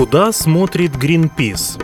Куда 0.00 0.32
смотрит 0.32 0.96
Гринпис? 0.96 1.76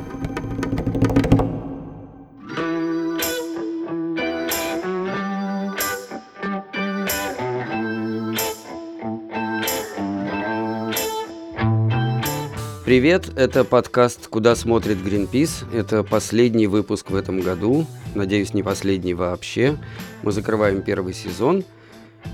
Привет, 12.86 13.28
это 13.36 13.64
подкаст 13.64 14.28
«Куда 14.28 14.56
смотрит 14.56 14.96
Гринпис». 15.04 15.64
Это 15.74 16.02
последний 16.02 16.66
выпуск 16.66 17.10
в 17.10 17.16
этом 17.16 17.42
году, 17.42 17.84
надеюсь, 18.14 18.54
не 18.54 18.62
последний 18.62 19.12
вообще. 19.12 19.76
Мы 20.22 20.32
закрываем 20.32 20.80
первый 20.80 21.12
сезон. 21.12 21.64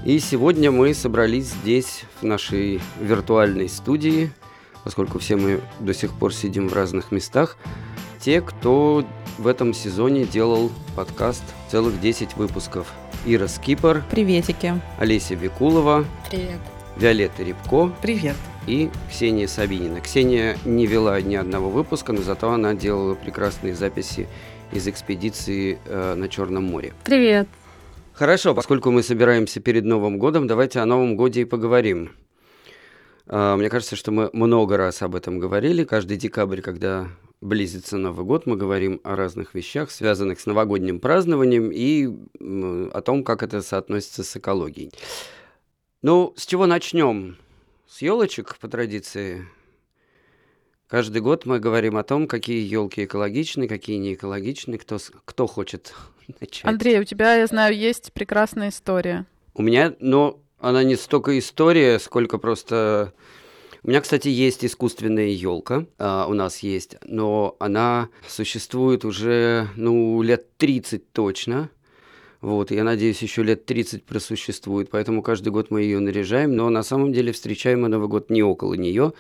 И 0.05 0.21
сегодня 0.21 0.71
мы 0.71 0.95
собрались 0.95 1.47
здесь, 1.47 2.05
в 2.21 2.25
нашей 2.25 2.81
виртуальной 3.01 3.69
студии, 3.69 4.31
поскольку 4.85 5.19
все 5.19 5.37
мы 5.37 5.61
до 5.81 5.95
сих 5.95 6.13
пор 6.13 6.35
сидим 6.35 6.69
в 6.69 6.73
разных 6.73 7.13
местах. 7.13 7.57
Те, 8.21 8.41
кто 8.41 9.05
в 9.39 9.47
этом 9.47 9.75
сезоне 9.75 10.25
делал 10.25 10.71
подкаст 10.97 11.43
целых 11.71 12.01
10 12.01 12.37
выпусков. 12.37 12.93
Ира 13.27 13.49
Скипер. 13.49 14.03
Приветики. 14.11 14.81
Олеся 14.99 15.35
Викулова. 15.35 16.05
Привет. 16.31 16.61
Виолетта 16.97 17.43
Рябко. 17.43 17.91
Привет 18.03 18.37
и 18.67 18.91
Ксения 19.11 19.47
Сабинина. 19.47 20.01
Ксения 20.01 20.57
не 20.65 20.87
вела 20.87 21.21
ни 21.21 21.35
одного 21.35 21.71
выпуска, 21.71 22.13
но 22.13 22.23
зато 22.23 22.51
она 22.51 22.75
делала 22.75 23.15
прекрасные 23.15 23.75
записи 23.75 24.29
из 24.73 24.87
экспедиции 24.89 25.79
э, 25.85 26.15
на 26.15 26.29
Черном 26.29 26.65
море. 26.65 26.93
Привет. 27.05 27.49
Хорошо, 28.13 28.55
поскольку 28.55 28.91
мы 28.91 29.03
собираемся 29.03 29.61
перед 29.61 29.85
Новым 29.85 30.19
годом, 30.19 30.47
давайте 30.47 30.81
о 30.81 30.87
Новом 30.87 31.17
годе 31.17 31.43
и 31.43 31.45
поговорим. 31.45 32.13
Э, 33.27 33.57
мне 33.57 33.69
кажется, 33.69 33.97
что 33.97 34.11
мы 34.11 34.31
много 34.33 34.77
раз 34.77 35.03
об 35.03 35.15
этом 35.15 35.39
говорили. 35.39 35.85
Каждый 35.85 36.17
декабрь, 36.17 36.61
когда 36.61 37.09
близится 37.41 37.99
Новый 37.99 38.25
год, 38.25 38.47
мы 38.47 38.57
говорим 38.57 39.01
о 39.05 39.17
разных 39.17 39.55
вещах, 39.55 39.91
связанных 39.91 40.41
с 40.41 40.47
новогодним 40.47 41.01
празднованием 41.01 41.71
и 41.73 42.09
о 42.41 43.01
том, 43.01 43.25
как 43.25 43.43
это 43.43 43.63
соотносится 43.63 44.23
с 44.23 44.37
экологией. 44.37 44.93
Ну, 46.03 46.35
с 46.37 46.47
чего 46.47 46.67
начнем? 46.67 47.37
с 47.93 48.01
елочек 48.01 48.57
по 48.59 48.69
традиции. 48.69 49.47
Каждый 50.87 51.21
год 51.21 51.45
мы 51.45 51.61
говорим 51.61 51.99
о 51.99 52.03
том, 52.03 52.27
какие 52.27 52.67
елки 52.67 53.05
экологичны, 53.05 53.69
какие 53.69 53.99
не 53.99 54.15
экологичны, 54.15 54.79
кто, 54.79 54.97
кто 55.27 55.47
хочет 55.47 55.93
начать. 56.41 56.65
Андрей, 56.65 57.01
у 57.01 57.05
тебя, 57.05 57.35
я 57.35 57.47
знаю, 57.47 57.77
есть 57.77 58.15
прекрасная 58.15 58.71
история. 58.71 59.27
У 59.53 59.61
меня, 59.61 59.95
но 60.01 60.42
она 60.63 60.85
не 60.85 60.97
столько 60.97 61.39
история, 61.39 61.99
сколько 61.99 62.39
просто... 62.39 63.13
У 63.83 63.89
меня, 63.89 64.01
кстати, 64.01 64.29
есть 64.29 64.65
искусственная 64.65 65.31
елка, 65.31 65.87
а, 65.99 66.27
у 66.29 66.35
нас 66.35 66.61
есть, 66.61 66.97
но 67.05 67.57
она 67.59 68.11
существует 68.29 69.05
уже, 69.05 69.69
ну, 69.75 70.23
лет 70.23 70.57
30 70.59 71.11
точно. 71.11 71.69
Вот, 72.41 72.71
я 72.71 72.85
надеюсь, 72.85 73.21
еще 73.23 73.43
лет 73.43 73.67
30 73.67 74.05
просуществует, 74.05 74.89
поэтому 74.89 75.21
каждый 75.21 75.49
год 75.49 75.73
мы 75.73 75.83
ее 75.83 75.99
наряжаем, 75.99 76.55
но 76.55 76.71
на 76.71 76.85
самом 76.85 77.13
деле 77.13 77.33
встречаем 77.33 77.83
мы 77.83 77.89
Новый 77.89 78.07
год 78.07 78.31
не 78.31 78.45
около 78.45 78.75
нее, 78.75 79.15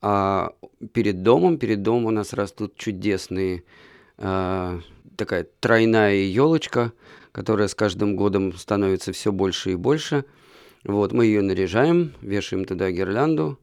а 0.00 0.52
перед 0.92 1.24
домом. 1.24 1.58
Перед 1.58 1.82
домом 1.82 2.06
у 2.06 2.10
нас 2.10 2.32
растут 2.32 2.76
чудесные, 2.76 3.64
э, 4.18 4.80
такая 5.16 5.46
тройная 5.58 6.14
елочка, 6.14 6.92
которая 7.32 7.66
с 7.66 7.74
каждым 7.74 8.14
годом 8.14 8.52
становится 8.56 9.12
все 9.12 9.32
больше 9.32 9.72
и 9.72 9.74
больше. 9.74 10.24
Вот, 10.84 11.12
мы 11.12 11.26
ее 11.26 11.42
наряжаем, 11.42 12.14
вешаем 12.20 12.64
туда 12.64 12.90
гирлянду, 12.90 13.58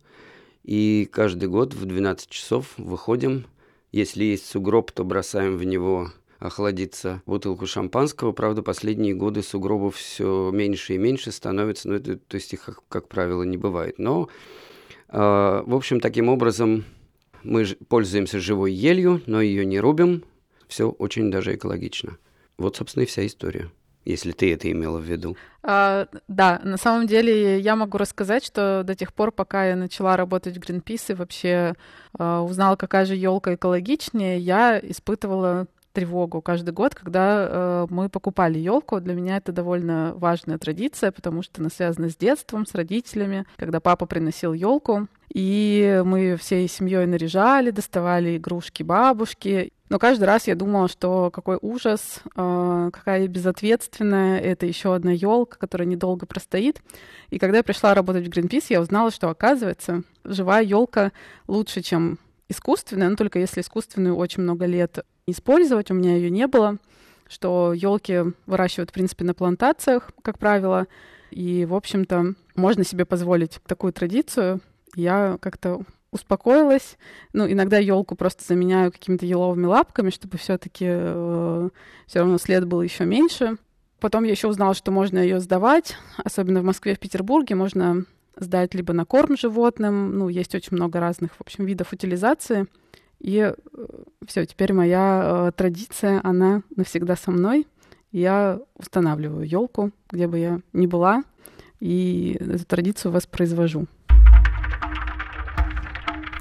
и 0.63 1.08
каждый 1.11 1.47
год 1.47 1.73
в 1.73 1.85
12 1.85 2.30
часов 2.30 2.73
выходим. 2.77 3.45
Если 3.91 4.23
есть 4.23 4.47
сугроб, 4.47 4.91
то 4.91 5.03
бросаем 5.06 5.57
в 5.57 5.63
него 5.63 6.12
охладиться 6.40 7.22
бутылку 7.25 7.66
шампанского. 7.67 8.31
Правда, 8.31 8.62
последние 8.62 9.13
годы 9.13 9.41
сугробов 9.41 9.95
все 9.95 10.51
меньше 10.51 10.95
и 10.95 10.97
меньше 10.97 11.31
становится, 11.31 11.88
но 11.88 11.95
это, 11.95 12.17
то 12.17 12.35
есть 12.35 12.51
их, 12.53 12.66
как, 12.66 12.79
как 12.90 13.07
правило, 13.07 13.44
не 13.44 13.57
бывает. 13.57 13.97
Но, 14.00 14.28
э, 15.09 15.17
в 15.17 15.75
общем, 15.75 16.00
таким 16.00 16.29
образом 16.29 16.84
мы 17.44 17.66
пользуемся 17.88 18.40
живой 18.40 18.73
елью, 18.73 19.22
но 19.28 19.41
ее 19.41 19.66
не 19.66 19.79
рубим. 19.79 20.23
Все 20.67 20.90
очень 20.90 21.31
даже 21.31 21.56
экологично. 21.56 22.17
Вот, 22.57 22.75
собственно, 22.75 23.03
и 23.03 23.06
вся 23.06 23.25
история 23.25 23.69
если 24.05 24.31
ты 24.31 24.53
это 24.53 24.71
имела 24.71 24.99
в 24.99 25.03
виду. 25.03 25.35
А, 25.63 26.07
да, 26.27 26.61
на 26.63 26.77
самом 26.77 27.07
деле 27.07 27.59
я 27.59 27.75
могу 27.75 27.97
рассказать, 27.97 28.45
что 28.45 28.83
до 28.85 28.95
тех 28.95 29.13
пор, 29.13 29.31
пока 29.31 29.66
я 29.66 29.75
начала 29.75 30.16
работать 30.16 30.55
в 30.55 30.59
Greenpeace 30.59 31.11
и 31.11 31.13
вообще 31.16 31.73
а, 32.17 32.41
узнала, 32.41 32.75
какая 32.75 33.05
же 33.05 33.16
елка 33.16 33.55
экологичнее, 33.55 34.38
я 34.38 34.79
испытывала 34.79 35.67
тревогу 35.95 36.41
каждый 36.41 36.72
год, 36.72 36.94
когда 36.94 37.47
э, 37.50 37.88
мы 37.89 38.09
покупали 38.09 38.59
елку. 38.59 39.00
Для 39.00 39.16
меня 39.16 39.38
это 39.38 39.51
довольно 39.51 40.13
важная 40.16 40.57
традиция, 40.57 41.11
потому 41.11 41.41
что 41.41 41.61
она 41.61 41.69
связана 41.69 42.09
с 42.09 42.16
детством, 42.16 42.66
с 42.66 42.75
родителями, 42.75 43.45
когда 43.56 43.79
папа 43.79 44.05
приносил 44.05 44.53
елку. 44.53 45.07
И 45.34 46.01
мы 46.05 46.35
всей 46.35 46.67
семьей 46.67 47.07
наряжали, 47.07 47.72
доставали 47.72 48.38
игрушки 48.38 48.84
бабушки. 48.84 49.72
Но 49.89 50.00
каждый 50.00 50.25
раз 50.25 50.47
я 50.47 50.55
думала, 50.55 50.88
что 50.88 51.31
какой 51.31 51.57
ужас, 51.61 52.19
э, 52.35 52.89
какая 52.91 53.28
безответственная, 53.28 54.39
это 54.39 54.66
еще 54.66 54.94
одна 54.94 55.11
елка, 55.11 55.57
которая 55.57 55.88
недолго 55.88 56.25
простоит. 56.25 56.81
И 57.29 57.39
когда 57.39 57.57
я 57.57 57.63
пришла 57.63 57.94
работать 57.94 58.28
в 58.28 58.29
Greenpeace, 58.29 58.66
я 58.69 58.81
узнала, 58.81 59.11
что 59.11 59.29
оказывается, 59.29 60.03
живая 60.23 60.63
елка 60.63 61.11
лучше, 61.47 61.81
чем 61.81 62.19
искусственная, 62.50 63.09
но 63.09 63.16
только 63.16 63.39
если 63.39 63.61
искусственную 63.61 64.16
очень 64.16 64.44
много 64.44 64.66
лет 64.66 65.05
использовать, 65.28 65.91
у 65.91 65.94
меня 65.94 66.16
ее 66.16 66.30
не 66.30 66.47
было, 66.47 66.78
что 67.28 67.74
елки 67.74 68.22
выращивают, 68.46 68.91
в 68.91 68.94
принципе, 68.94 69.25
на 69.25 69.34
плантациях, 69.34 70.12
как 70.22 70.38
правило, 70.38 70.88
и, 71.31 71.66
в 71.66 71.74
общем-то, 71.74 72.36
можно 72.56 72.84
себе 72.84 73.06
позволить 73.06 73.59
такую 73.66 73.91
традицию. 73.94 74.62
Я 74.96 75.38
как-то 75.41 75.81
успокоилась. 76.12 76.97
Ну, 77.34 77.52
иногда 77.52 77.78
елку 77.78 78.16
просто 78.16 78.44
заменяю 78.46 78.91
какими-то 78.91 79.25
еловыми 79.25 79.66
лапками, 79.66 80.12
чтобы 80.12 80.38
все-таки 80.38 80.85
э, 80.88 81.69
все 82.08 82.19
равно 82.19 82.38
след 82.38 82.66
был 82.66 82.81
еще 82.81 83.03
меньше. 83.03 83.58
Потом 84.00 84.24
я 84.24 84.31
еще 84.31 84.47
узнала, 84.47 84.74
что 84.74 84.91
можно 84.91 85.19
ее 85.19 85.40
сдавать, 85.40 85.97
особенно 86.24 86.62
в 86.62 86.64
Москве, 86.64 86.96
в 86.96 87.00
Петербурге, 87.00 87.56
можно 87.56 88.06
сдать 88.38 88.74
либо 88.74 88.94
на 88.94 89.06
корм 89.06 89.38
животным, 89.38 90.18
ну, 90.18 90.30
есть 90.30 90.53
очень 90.56 90.75
много 90.75 91.00
разных, 91.00 91.34
в 91.34 91.41
общем, 91.41 91.66
видов 91.66 91.94
утилизации. 91.94 92.68
И 93.20 93.38
э, 93.40 93.53
все, 94.26 94.46
теперь 94.46 94.74
моя 94.74 95.48
э, 95.48 95.52
традиция, 95.56 96.22
она 96.24 96.64
навсегда 96.76 97.16
со 97.16 97.31
мной. 97.31 97.68
Я 98.12 98.59
устанавливаю 98.76 99.48
елку, 99.48 99.92
где 100.09 100.28
бы 100.28 100.40
я 100.40 100.59
ни 100.74 100.88
была, 100.88 101.24
и 101.80 102.38
эту 102.40 102.66
традицию 102.66 103.12
воспроизвожу. 103.12 103.88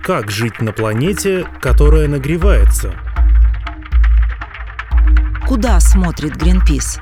Как 0.03 0.31
жить 0.31 0.61
на 0.61 0.73
планете, 0.73 1.47
которая 1.61 2.09
нагревается? 2.09 2.93
Куда 5.49 5.81
смотрит 5.81 6.37
Гринпис? 6.37 7.01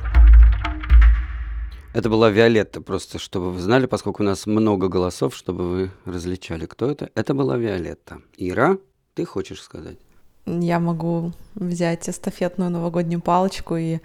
Это 1.92 2.08
была 2.08 2.30
Виолетта, 2.30 2.80
просто 2.80 3.18
чтобы 3.18 3.52
вы 3.52 3.60
знали, 3.60 3.86
поскольку 3.86 4.22
у 4.22 4.26
нас 4.26 4.46
много 4.46 4.88
голосов, 4.88 5.34
чтобы 5.36 5.68
вы 5.68 5.90
различали, 6.06 6.64
кто 6.64 6.90
это. 6.90 7.10
Это 7.14 7.34
была 7.34 7.58
Виолетта. 7.58 8.22
Ира, 8.36 8.78
ты 9.14 9.24
хочешь 9.24 9.62
сказать? 9.62 9.98
Я 10.46 10.80
могу 10.80 11.32
взять 11.54 12.08
эстафетную 12.08 12.70
новогоднюю 12.70 13.20
палочку, 13.20 13.76
и 13.76 14.00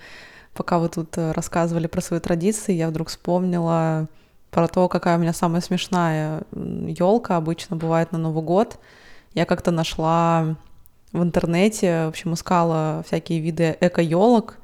пока 0.54 0.78
вы 0.80 0.90
тут 0.90 1.18
э, 1.18 1.32
рассказывали 1.32 1.88
про 1.88 2.02
свои 2.02 2.20
традиции, 2.20 2.74
я 2.74 2.90
вдруг 2.90 3.10
вспомнила 3.10 4.08
про 4.52 4.68
то, 4.68 4.88
какая 4.88 5.18
у 5.18 5.20
меня 5.22 5.34
самая 5.34 5.62
смешная 5.62 6.44
елка 6.52 7.38
обычно 7.38 7.76
бывает 7.76 8.12
на 8.12 8.18
Новый 8.18 8.44
год. 8.44 8.80
Я 9.34 9.46
как-то 9.46 9.72
нашла 9.72 10.56
в 11.12 11.24
интернете, 11.24 12.06
в 12.06 12.10
общем, 12.10 12.34
искала 12.34 13.04
всякие 13.08 13.40
виды 13.40 13.78
эко-елок, 13.80 14.58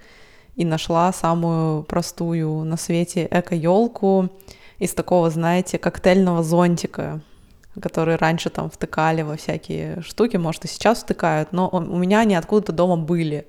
и 0.56 0.66
нашла 0.66 1.12
самую 1.12 1.84
простую 1.84 2.64
на 2.64 2.78
свете 2.78 3.28
эко-елку 3.30 4.30
из 4.78 4.94
такого, 4.94 5.30
знаете, 5.32 5.80
коктейльного 5.80 6.44
зонтика, 6.44 7.22
который 7.82 8.16
раньше 8.16 8.50
там 8.50 8.70
втыкали 8.70 9.22
во 9.22 9.36
всякие 9.36 10.02
штуки, 10.02 10.38
может, 10.38 10.66
и 10.66 10.68
сейчас 10.68 11.04
втыкают, 11.04 11.52
но 11.52 11.70
у 11.70 11.98
меня 11.98 12.20
они 12.20 12.36
откуда-то 12.36 12.72
дома 12.72 12.98
были. 12.98 13.48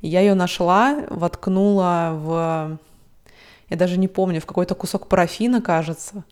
Я 0.00 0.20
ее 0.20 0.34
нашла, 0.34 1.04
воткнула 1.10 2.12
в... 2.14 2.78
Я 3.68 3.76
даже 3.76 3.98
не 3.98 4.08
помню, 4.08 4.40
в 4.40 4.46
какой-то 4.46 4.74
кусок 4.74 5.06
парафина, 5.06 5.60
кажется. 5.60 6.24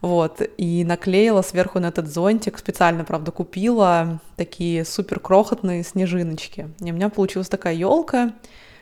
Вот, 0.00 0.42
и 0.56 0.82
наклеила 0.84 1.42
сверху 1.42 1.78
на 1.78 1.86
этот 1.86 2.08
зонтик, 2.08 2.58
специально, 2.58 3.04
правда, 3.04 3.30
купила 3.30 4.18
такие 4.36 4.84
супер 4.84 5.20
крохотные 5.20 5.84
снежиночки. 5.84 6.70
И 6.80 6.90
у 6.90 6.94
меня 6.94 7.08
получилась 7.08 7.48
такая 7.48 7.74
елка, 7.74 8.32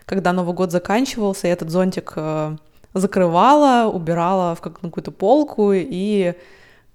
когда 0.07 0.33
Новый 0.33 0.55
год 0.55 0.73
заканчивался, 0.73 1.49
я 1.49 1.53
этот 1.53 1.69
зонтик 1.69 2.15
э, 2.17 2.57
закрывала, 2.95 3.91
убирала 3.91 4.55
в 4.55 4.63
какую-то 4.63 5.11
полку 5.11 5.73
и 5.73 6.35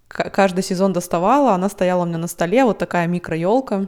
каждый 0.08 0.64
сезон 0.64 0.94
доставала, 0.94 1.54
она 1.54 1.70
стояла 1.70 2.04
у 2.04 2.06
меня 2.06 2.18
на 2.18 2.28
столе, 2.28 2.64
вот 2.64 2.78
такая 2.78 3.08
микро-елка. 3.08 3.88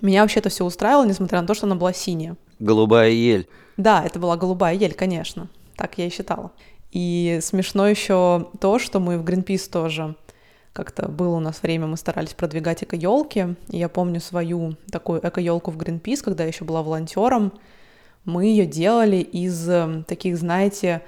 Меня 0.00 0.22
вообще 0.22 0.40
это 0.40 0.48
все 0.48 0.64
устраивало, 0.64 1.06
несмотря 1.06 1.40
на 1.40 1.46
то, 1.46 1.54
что 1.54 1.66
она 1.66 1.76
была 1.76 1.92
синяя. 1.92 2.36
Голубая 2.58 3.10
ель. 3.10 3.48
Да, 3.76 4.02
это 4.04 4.18
была 4.18 4.36
голубая 4.36 4.74
ель, 4.74 4.94
конечно. 4.94 5.48
Так 5.76 5.98
я 5.98 6.06
и 6.06 6.10
считала. 6.10 6.50
И 6.90 7.38
смешно 7.42 7.88
еще 7.88 8.48
то, 8.60 8.78
что 8.78 9.00
мы 9.00 9.18
в 9.18 9.24
Greenpeace 9.24 9.70
тоже 9.70 10.14
как-то 10.72 11.08
было 11.08 11.36
у 11.36 11.40
нас 11.40 11.62
время, 11.62 11.86
мы 11.86 11.96
старались 11.96 12.34
продвигать 12.34 12.82
эко-елки. 12.82 13.56
И 13.70 13.78
я 13.78 13.88
помню 13.88 14.20
свою 14.20 14.76
такую 14.90 15.20
эко-елку 15.20 15.70
в 15.70 15.76
Greenpeace, 15.76 16.22
когда 16.22 16.44
я 16.44 16.48
еще 16.48 16.64
была 16.64 16.82
волонтером. 16.82 17.52
Мы 18.24 18.46
ее 18.46 18.66
делали 18.66 19.16
из 19.16 19.68
э, 19.68 20.04
таких, 20.06 20.36
знаете, 20.38 21.02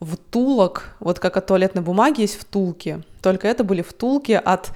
втулок, 0.00 0.96
вот 1.00 1.18
как 1.18 1.36
от 1.36 1.46
туалетной 1.46 1.82
бумаги 1.82 2.22
есть 2.22 2.40
втулки, 2.40 3.02
только 3.22 3.48
это 3.48 3.64
были 3.64 3.82
втулки 3.82 4.32
от 4.32 4.72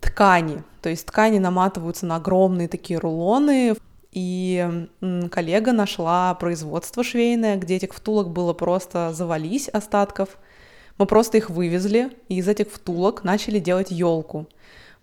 ткани, 0.00 0.62
то 0.82 0.88
есть 0.88 1.06
ткани 1.06 1.38
наматываются 1.38 2.04
на 2.06 2.16
огромные 2.16 2.68
такие 2.68 2.98
рулоны, 2.98 3.76
и 4.10 4.86
коллега 5.30 5.72
нашла 5.72 6.34
производство 6.34 7.02
швейное, 7.02 7.56
где 7.56 7.76
этих 7.76 7.94
втулок 7.94 8.30
было 8.30 8.52
просто 8.52 9.12
завались 9.12 9.68
остатков. 9.68 10.38
Мы 10.98 11.06
просто 11.06 11.38
их 11.38 11.50
вывезли, 11.50 12.16
и 12.28 12.36
из 12.36 12.46
этих 12.46 12.70
втулок 12.70 13.24
начали 13.24 13.58
делать 13.58 13.90
елку. 13.90 14.46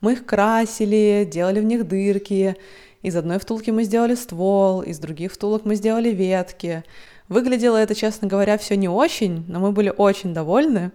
Мы 0.02 0.14
их 0.14 0.26
красили, 0.26 1.28
делали 1.30 1.60
в 1.60 1.64
них 1.64 1.88
дырки. 1.88 2.58
Из 3.04 3.16
одной 3.16 3.40
втулки 3.40 3.72
мы 3.72 3.84
сделали 3.84 4.16
ствол, 4.16 4.82
из 4.82 5.00
других 5.00 5.32
втулок 5.32 5.64
мы 5.64 5.76
сделали 5.76 6.10
ветки. 6.10 6.84
Выглядело 7.30 7.78
это, 7.78 7.96
честно 7.96 8.28
говоря, 8.28 8.58
все 8.58 8.76
не 8.76 8.90
очень, 8.90 9.46
но 9.48 9.60
мы 9.60 9.72
были 9.72 9.94
очень 9.96 10.34
довольны. 10.34 10.92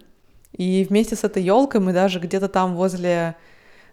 И 0.51 0.85
вместе 0.89 1.15
с 1.15 1.23
этой 1.23 1.41
елкой 1.41 1.81
мы 1.81 1.93
даже 1.93 2.19
где-то 2.19 2.47
там 2.47 2.75
возле 2.75 3.35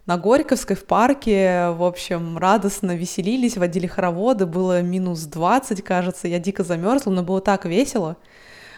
на 0.05 0.17
Горьковской 0.17 0.75
в 0.75 0.85
парке, 0.85 1.69
в 1.71 1.83
общем, 1.83 2.37
радостно 2.37 2.95
веселились, 2.95 3.57
водили 3.57 3.87
хороводы, 3.87 4.45
было 4.45 4.81
минус 4.81 5.21
20, 5.21 5.83
кажется, 5.83 6.27
я 6.27 6.39
дико 6.39 6.63
замерзла, 6.63 7.11
но 7.11 7.23
было 7.23 7.41
так 7.41 7.65
весело. 7.65 8.17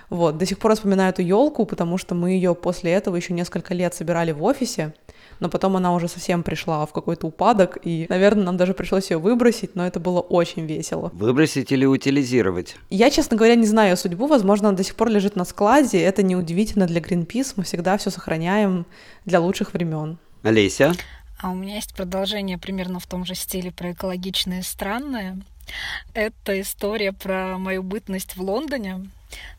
Вот, 0.10 0.38
до 0.38 0.46
сих 0.46 0.58
пор 0.58 0.76
вспоминаю 0.76 1.10
эту 1.10 1.22
елку, 1.22 1.66
потому 1.66 1.98
что 1.98 2.16
мы 2.16 2.32
ее 2.32 2.56
после 2.56 2.94
этого 2.94 3.18
еще 3.18 3.34
несколько 3.34 3.74
лет 3.74 3.94
собирали 3.94 4.32
в 4.32 4.42
офисе, 4.44 4.94
но 5.40 5.50
потом 5.50 5.76
она 5.78 5.94
уже 5.94 6.08
совсем 6.08 6.44
пришла 6.44 6.86
в 6.86 6.94
какой-то 6.94 7.28
упадок, 7.28 7.78
и, 7.84 8.06
наверное, 8.10 8.46
нам 8.46 8.58
даже 8.58 8.74
пришлось 8.74 9.12
ее 9.12 9.18
выбросить, 9.18 9.76
но 9.76 9.86
это 9.86 10.00
было 10.00 10.20
очень 10.20 10.66
весело. 10.66 11.12
Выбросить 11.14 11.72
или 11.72 11.86
утилизировать? 11.86 12.76
Я, 12.90 13.10
честно 13.10 13.38
говоря, 13.38 13.56
не 13.56 13.68
знаю 13.68 13.92
ее 13.92 13.98
судьбу, 13.98 14.28
возможно, 14.28 14.70
она 14.70 14.78
до 14.78 14.84
сих 14.84 14.96
пор 14.96 15.10
лежит 15.10 15.36
на 15.36 15.46
складе, 15.46 16.02
это 16.02 16.24
неудивительно 16.24 16.88
для 16.88 17.02
Greenpeace, 17.02 17.54
мы 17.56 17.64
всегда 17.64 17.98
все 17.98 18.10
сохраняем 18.10 18.86
для 19.26 19.40
лучших 19.40 19.74
времен. 19.74 20.18
Олеся? 20.44 20.94
А 21.40 21.52
у 21.52 21.56
меня 21.56 21.76
есть 21.76 21.96
продолжение 21.96 22.58
примерно 22.58 23.00
в 23.00 23.06
том 23.06 23.24
же 23.26 23.36
стиле 23.36 23.72
про 23.72 23.92
экологичные 23.92 24.64
странные. 24.64 25.40
Это 26.14 26.60
история 26.62 27.14
про 27.14 27.58
мою 27.58 27.84
бытность 27.84 28.36
в 28.36 28.42
Лондоне. 28.42 29.10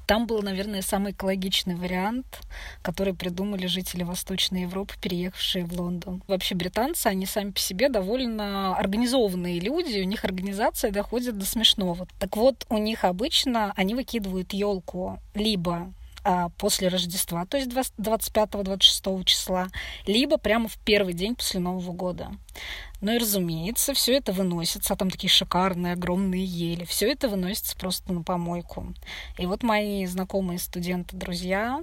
Там 0.06 0.26
был, 0.26 0.40
наверное, 0.40 0.80
самый 0.80 1.12
экологичный 1.12 1.74
вариант, 1.74 2.40
который 2.80 3.12
придумали 3.12 3.66
жители 3.66 4.04
Восточной 4.04 4.62
Европы, 4.62 4.94
переехавшие 5.00 5.66
в 5.66 5.72
Лондон. 5.78 6.22
Вообще 6.26 6.54
британцы, 6.54 7.08
они 7.08 7.26
сами 7.26 7.50
по 7.50 7.60
себе 7.60 7.90
довольно 7.90 8.74
организованные 8.74 9.60
люди, 9.60 10.00
у 10.00 10.04
них 10.04 10.24
организация 10.24 10.90
доходит 10.90 11.36
до 11.36 11.44
смешного. 11.44 12.08
Так 12.18 12.38
вот, 12.38 12.64
у 12.70 12.78
них 12.78 13.04
обычно 13.04 13.74
они 13.76 13.94
выкидывают 13.94 14.54
елку 14.54 15.18
либо 15.34 15.92
после 16.58 16.88
Рождества, 16.88 17.46
то 17.46 17.56
есть 17.56 17.70
25-26 17.70 19.24
числа, 19.24 19.68
либо 20.06 20.36
прямо 20.36 20.68
в 20.68 20.76
первый 20.78 21.14
день 21.14 21.34
после 21.34 21.60
Нового 21.60 21.92
года. 21.92 22.30
Ну 23.00 23.12
и, 23.12 23.18
разумеется, 23.18 23.94
все 23.94 24.16
это 24.16 24.32
выносится, 24.32 24.94
а 24.94 24.96
там 24.96 25.10
такие 25.10 25.30
шикарные, 25.30 25.92
огромные 25.92 26.44
ели, 26.44 26.84
все 26.84 27.10
это 27.10 27.28
выносится 27.28 27.76
просто 27.76 28.12
на 28.12 28.22
помойку. 28.22 28.92
И 29.38 29.46
вот 29.46 29.62
мои 29.62 30.04
знакомые 30.06 30.58
студенты, 30.58 31.16
друзья, 31.16 31.82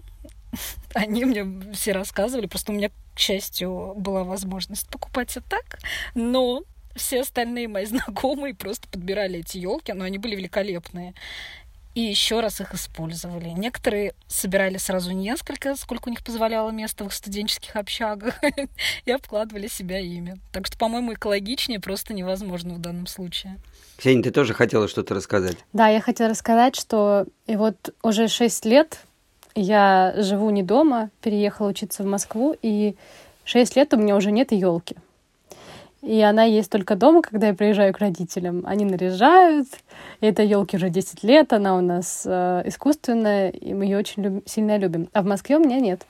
они 0.94 1.26
мне 1.26 1.46
все 1.74 1.94
рассказывали, 1.94 2.48
просто 2.48 2.72
у 2.72 2.76
меня, 2.76 2.90
к 3.16 3.20
счастью, 3.20 3.94
была 3.96 4.24
возможность 4.24 4.90
покупать 4.90 5.38
это 5.38 5.50
так, 5.50 5.80
но 6.16 6.64
все 6.96 7.22
остальные 7.22 7.68
мои 7.68 7.86
знакомые 7.86 8.54
просто 8.54 8.88
подбирали 8.90 9.40
эти 9.40 9.58
елки, 9.58 9.94
но 9.94 10.04
они 10.04 10.18
были 10.18 10.36
великолепные 10.36 11.14
и 11.96 12.02
еще 12.02 12.42
раз 12.42 12.60
их 12.60 12.74
использовали. 12.74 13.50
Некоторые 13.50 14.14
собирали 14.28 14.78
сразу 14.78 15.12
несколько, 15.12 15.76
сколько 15.76 16.10
у 16.10 16.12
них 16.12 16.24
позволяло 16.24 16.70
место 16.70 17.06
в 17.06 17.08
их 17.08 17.14
студенческих 17.14 17.76
общагах, 17.78 18.36
и 19.06 19.12
обкладывали 19.12 19.68
себя 19.68 20.00
ими. 20.00 20.36
Так 20.52 20.68
что, 20.68 20.78
по-моему, 20.78 21.14
экологичнее 21.14 21.80
просто 21.80 22.14
невозможно 22.14 22.76
в 22.76 22.80
данном 22.80 23.08
случае. 23.08 23.58
Ксения, 23.98 24.24
ты 24.24 24.32
тоже 24.32 24.54
хотела 24.54 24.90
что-то 24.90 25.16
рассказать? 25.16 25.58
Да, 25.72 25.88
я 25.88 26.02
хотела 26.02 26.30
рассказать, 26.30 26.76
что 26.76 27.26
и 27.48 27.56
вот 27.56 27.94
уже 28.04 28.28
шесть 28.28 28.66
лет 28.66 29.00
я 29.56 30.14
живу 30.18 30.50
не 30.50 30.64
дома, 30.64 31.10
переехала 31.22 31.70
учиться 31.70 32.04
в 32.04 32.06
Москву, 32.06 32.58
и 32.62 32.96
шесть 33.46 33.78
лет 33.78 33.94
у 33.94 33.98
меня 33.98 34.18
уже 34.18 34.32
нет 34.32 34.52
елки. 34.52 34.98
И 36.06 36.22
она 36.22 36.44
есть 36.44 36.70
только 36.70 36.96
дома, 36.96 37.24
когда 37.24 37.48
я 37.48 37.56
приезжаю 37.56 37.92
к 37.92 37.98
родителям. 37.98 38.62
Они 38.68 38.86
наряжают. 38.86 39.68
И 40.22 40.28
этой 40.28 40.46
елки 40.46 40.78
уже 40.78 40.92
10 40.92 41.24
лет, 41.24 41.52
она 41.52 41.76
у 41.76 41.82
нас 41.82 42.22
э, 42.26 42.62
искусственная, 42.66 43.50
и 43.50 43.74
мы 43.74 43.86
ее 43.86 43.98
очень 43.98 44.22
люб- 44.22 44.48
сильно 44.48 44.78
любим. 44.78 45.10
А 45.14 45.24
в 45.24 45.26
Москве 45.26 45.58
у 45.58 45.60
меня 45.60 45.80
нет. 45.80 46.06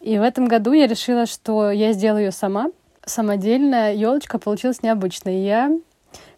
И 0.00 0.18
в 0.18 0.22
этом 0.22 0.48
году 0.48 0.72
я 0.72 0.88
решила, 0.88 1.26
что 1.26 1.70
я 1.70 1.92
сделаю 1.92 2.24
ее 2.24 2.32
сама. 2.32 2.66
Самодельная 3.04 3.94
елочка 3.94 4.40
получилась 4.40 4.82
необычной. 4.82 5.44
Я 5.44 5.70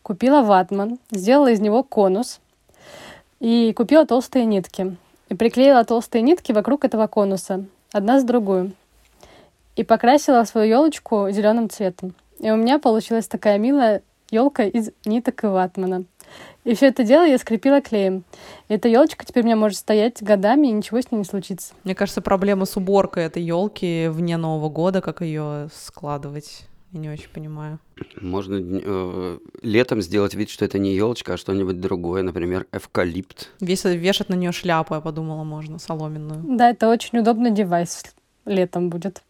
купила 0.03 0.43
ватман, 0.43 0.99
сделала 1.11 1.51
из 1.51 1.61
него 1.61 1.85
конус 1.85 2.39
и 3.41 3.73
купила 3.75 4.05
толстые 4.05 4.45
нитки. 4.45 4.95
И 5.31 5.35
приклеила 5.35 5.85
толстые 5.85 6.21
нитки 6.21 6.53
вокруг 6.53 6.85
этого 6.85 7.07
конуса, 7.07 7.65
одна 7.93 8.21
с 8.21 8.25
другой. 8.25 8.75
И 9.75 9.85
покрасила 9.85 10.45
свою 10.45 10.69
елочку 10.69 11.31
зеленым 11.31 11.71
цветом. 11.71 12.15
И 12.39 12.51
у 12.51 12.57
меня 12.57 12.79
получилась 12.79 13.27
такая 13.27 13.59
милая 13.59 14.03
елка 14.31 14.65
из 14.65 14.91
ниток 15.05 15.45
и 15.45 15.47
ватмана. 15.47 16.05
И 16.65 16.75
все 16.75 16.87
это 16.87 17.05
дело 17.05 17.25
я 17.25 17.39
скрепила 17.39 17.81
клеем. 17.81 18.25
И 18.69 18.75
эта 18.75 18.89
елочка 18.89 19.25
теперь 19.25 19.43
у 19.43 19.47
меня 19.47 19.57
может 19.57 19.79
стоять 19.79 20.23
годами, 20.23 20.69
и 20.69 20.73
ничего 20.73 21.01
с 21.01 21.11
ней 21.11 21.19
не 21.19 21.25
случится. 21.25 21.75
Мне 21.85 21.95
кажется, 21.95 22.23
проблема 22.23 22.65
с 22.65 22.77
уборкой 22.77 23.25
этой 23.25 23.43
елки 23.43 24.09
вне 24.09 24.37
Нового 24.37 24.71
года, 24.71 25.01
как 25.01 25.21
ее 25.21 25.69
складывать. 25.75 26.67
Я 26.93 27.01
не 27.01 27.11
очень 27.11 27.29
понимаю. 27.29 27.81
Можно 28.21 28.61
э, 28.63 29.39
летом 29.63 30.01
сделать 30.01 30.35
вид, 30.35 30.49
что 30.49 30.65
это 30.65 30.79
не 30.79 30.95
елочка, 30.95 31.35
а 31.35 31.37
что-нибудь 31.37 31.81
другое, 31.81 32.23
например, 32.23 32.67
эвкалипт. 32.73 33.51
Весь, 33.61 33.85
вешать 33.85 34.29
на 34.29 34.35
нее 34.35 34.53
шляпу, 34.53 34.95
я 34.95 35.01
подумала, 35.01 35.45
можно, 35.45 35.79
соломенную. 35.79 36.57
Да, 36.57 36.71
это 36.71 36.89
очень 36.89 37.19
удобный 37.19 37.51
девайс 37.51 38.05
летом 38.47 38.91
будет. 38.91 39.23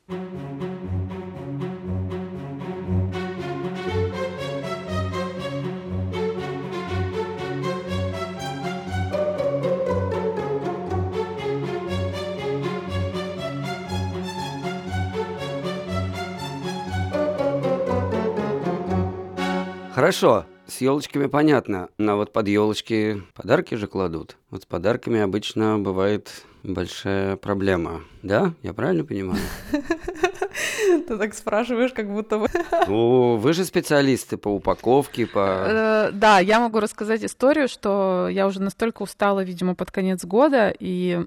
Хорошо, 19.95 20.45
с 20.67 20.81
елочками 20.81 21.27
понятно, 21.27 21.89
но 21.99 22.17
вот 22.17 22.33
под 22.33 22.49
елочки 22.49 23.23
подарки 23.33 23.77
же 23.77 23.87
кладут. 23.87 24.37
Вот 24.51 24.65
с 24.65 24.67
подарками 24.67 25.21
обычно 25.21 25.79
бывает 25.79 26.45
большая 26.65 27.37
проблема. 27.37 28.01
Да? 28.25 28.55
Я 28.65 28.73
правильно 28.75 29.05
понимаю? 29.05 29.39
Ты 31.07 31.17
так 31.17 31.33
спрашиваешь, 31.33 31.93
как 31.93 32.13
будто 32.13 32.39
бы... 32.41 32.49
Ну, 32.89 33.37
вы 33.37 33.53
же 33.53 33.65
специалисты 33.65 34.37
по 34.37 34.49
упаковке, 34.49 35.29
по... 35.29 35.65
Э, 35.65 36.11
да, 36.13 36.41
я 36.41 36.59
могу 36.59 36.81
рассказать 36.81 37.25
историю, 37.25 37.69
что 37.69 38.27
я 38.29 38.49
уже 38.49 38.61
настолько 38.61 39.03
устала, 39.03 39.45
видимо, 39.45 39.77
под 39.77 39.93
конец 39.93 40.25
года, 40.25 40.75
и 40.77 41.25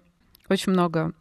очень 0.50 0.74
много 0.74 1.14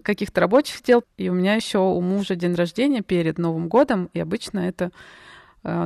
каких-то 0.00 0.40
рабочих 0.40 0.82
дел. 0.82 1.04
И 1.18 1.28
у 1.28 1.34
меня 1.34 1.54
еще 1.54 1.80
у 1.80 2.00
мужа 2.00 2.34
день 2.34 2.54
рождения 2.54 3.02
перед 3.02 3.36
Новым 3.36 3.68
годом, 3.68 4.08
и 4.14 4.20
обычно 4.20 4.60
это 4.60 4.90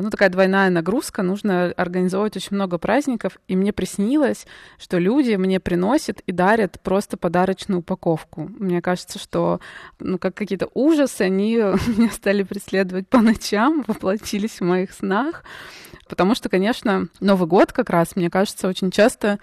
ну, 0.00 0.10
такая 0.10 0.28
двойная 0.28 0.70
нагрузка, 0.70 1.22
нужно 1.22 1.72
организовывать 1.76 2.36
очень 2.36 2.54
много 2.56 2.78
праздников, 2.78 3.38
и 3.48 3.56
мне 3.56 3.72
приснилось, 3.72 4.46
что 4.78 4.98
люди 4.98 5.34
мне 5.34 5.60
приносят 5.60 6.20
и 6.20 6.32
дарят 6.32 6.80
просто 6.80 7.16
подарочную 7.16 7.80
упаковку. 7.80 8.50
Мне 8.58 8.80
кажется, 8.82 9.18
что, 9.18 9.60
ну, 9.98 10.18
как 10.18 10.34
какие-то 10.34 10.68
ужасы, 10.74 11.22
они 11.22 11.56
меня 11.96 12.10
стали 12.10 12.42
преследовать 12.42 13.08
по 13.08 13.20
ночам, 13.20 13.84
воплотились 13.88 14.60
в 14.60 14.64
моих 14.64 14.92
снах, 14.92 15.44
потому 16.08 16.34
что, 16.34 16.48
конечно, 16.48 17.08
Новый 17.20 17.48
год 17.48 17.72
как 17.72 17.90
раз, 17.90 18.16
мне 18.16 18.30
кажется, 18.30 18.68
очень 18.68 18.90
часто 18.90 19.38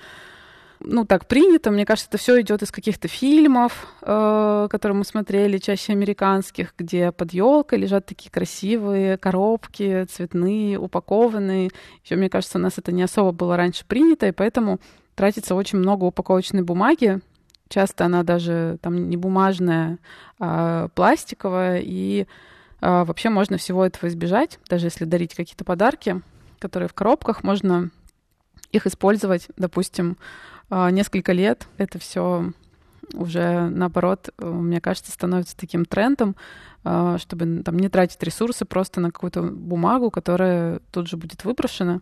ну, 0.82 1.06
так 1.06 1.28
принято. 1.28 1.72
Мне 1.72 1.86
кажется, 1.86 2.10
это 2.10 2.18
все 2.18 2.40
идет 2.42 2.62
из 2.62 2.72
каких-то 2.72 3.08
фильмов, 3.08 3.88
э, 4.02 4.68
которые 4.70 4.98
мы 4.98 5.04
смотрели, 5.04 5.58
чаще 5.58 5.92
американских, 5.92 6.74
где 6.78 7.12
под 7.12 7.34
елкой 7.34 7.80
лежат 7.80 8.06
такие 8.06 8.30
красивые 8.30 9.18
коробки, 9.18 10.06
цветные, 10.06 10.80
упакованные. 10.80 11.70
Еще, 12.04 12.16
мне 12.16 12.30
кажется, 12.30 12.58
у 12.58 12.62
нас 12.62 12.78
это 12.78 12.92
не 12.92 13.04
особо 13.04 13.32
было 13.32 13.58
раньше 13.58 13.86
принято, 13.86 14.28
и 14.28 14.32
поэтому 14.32 14.80
тратится 15.16 15.54
очень 15.56 15.80
много 15.80 16.06
упаковочной 16.06 16.62
бумаги. 16.62 17.20
Часто 17.68 18.06
она 18.06 18.24
даже 18.24 18.80
там 18.82 19.10
не 19.10 19.18
бумажная, 19.18 20.00
а 20.40 20.88
пластиковая, 20.96 21.82
и 21.84 22.26
а, 22.82 23.06
вообще 23.06 23.30
можно 23.30 23.58
всего 23.58 23.86
этого 23.86 24.10
избежать, 24.10 24.60
даже 24.70 24.88
если 24.88 25.06
дарить 25.06 25.36
какие-то 25.36 25.66
подарки, 25.66 26.22
которые 26.58 26.90
в 26.90 26.94
коробках, 26.94 27.44
можно 27.44 27.92
их 28.72 28.88
использовать, 28.88 29.48
допустим, 29.58 30.18
несколько 30.70 31.32
лет. 31.32 31.68
Это 31.78 32.00
все 32.00 32.52
уже 33.14 33.70
наоборот, 33.70 34.30
мне 34.38 34.82
кажется, 34.82 35.12
становится 35.12 35.58
таким 35.58 35.86
трендом, 35.86 36.36
а, 36.84 37.18
чтобы 37.18 37.64
там 37.64 37.78
не 37.78 37.90
тратить 37.90 38.22
ресурсы 38.24 38.66
просто 38.66 39.02
на 39.02 39.12
какую-то 39.12 39.42
бумагу, 39.42 40.12
которая 40.12 40.80
тут 40.92 41.08
же 41.08 41.18
будет 41.18 41.44
выброшена. 41.44 42.02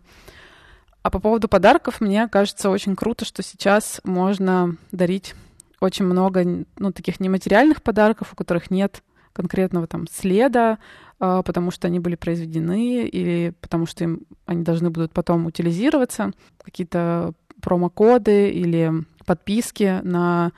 А 1.02 1.10
по 1.10 1.20
поводу 1.20 1.48
подарков, 1.48 2.00
мне 2.00 2.28
кажется 2.28 2.70
очень 2.70 2.94
круто, 2.94 3.24
что 3.24 3.42
сейчас 3.42 4.00
можно 4.04 4.76
дарить 4.92 5.34
очень 5.80 6.04
много 6.04 6.64
ну, 6.78 6.92
таких 6.92 7.20
нематериальных 7.20 7.82
подарков, 7.82 8.32
у 8.32 8.36
которых 8.36 8.70
нет 8.70 9.02
конкретного 9.32 9.86
там 9.86 10.06
следа, 10.08 10.78
а, 11.20 11.42
потому 11.42 11.70
что 11.70 11.86
они 11.86 12.00
были 12.00 12.16
произведены 12.16 13.06
или 13.06 13.54
потому 13.60 13.86
что 13.86 14.04
им, 14.04 14.22
они 14.46 14.62
должны 14.64 14.90
будут 14.90 15.12
потом 15.12 15.46
утилизироваться, 15.46 16.32
какие-то 16.62 17.32
промокоды 17.62 18.50
или 18.50 18.92
подписки 19.24 20.00
на 20.02 20.52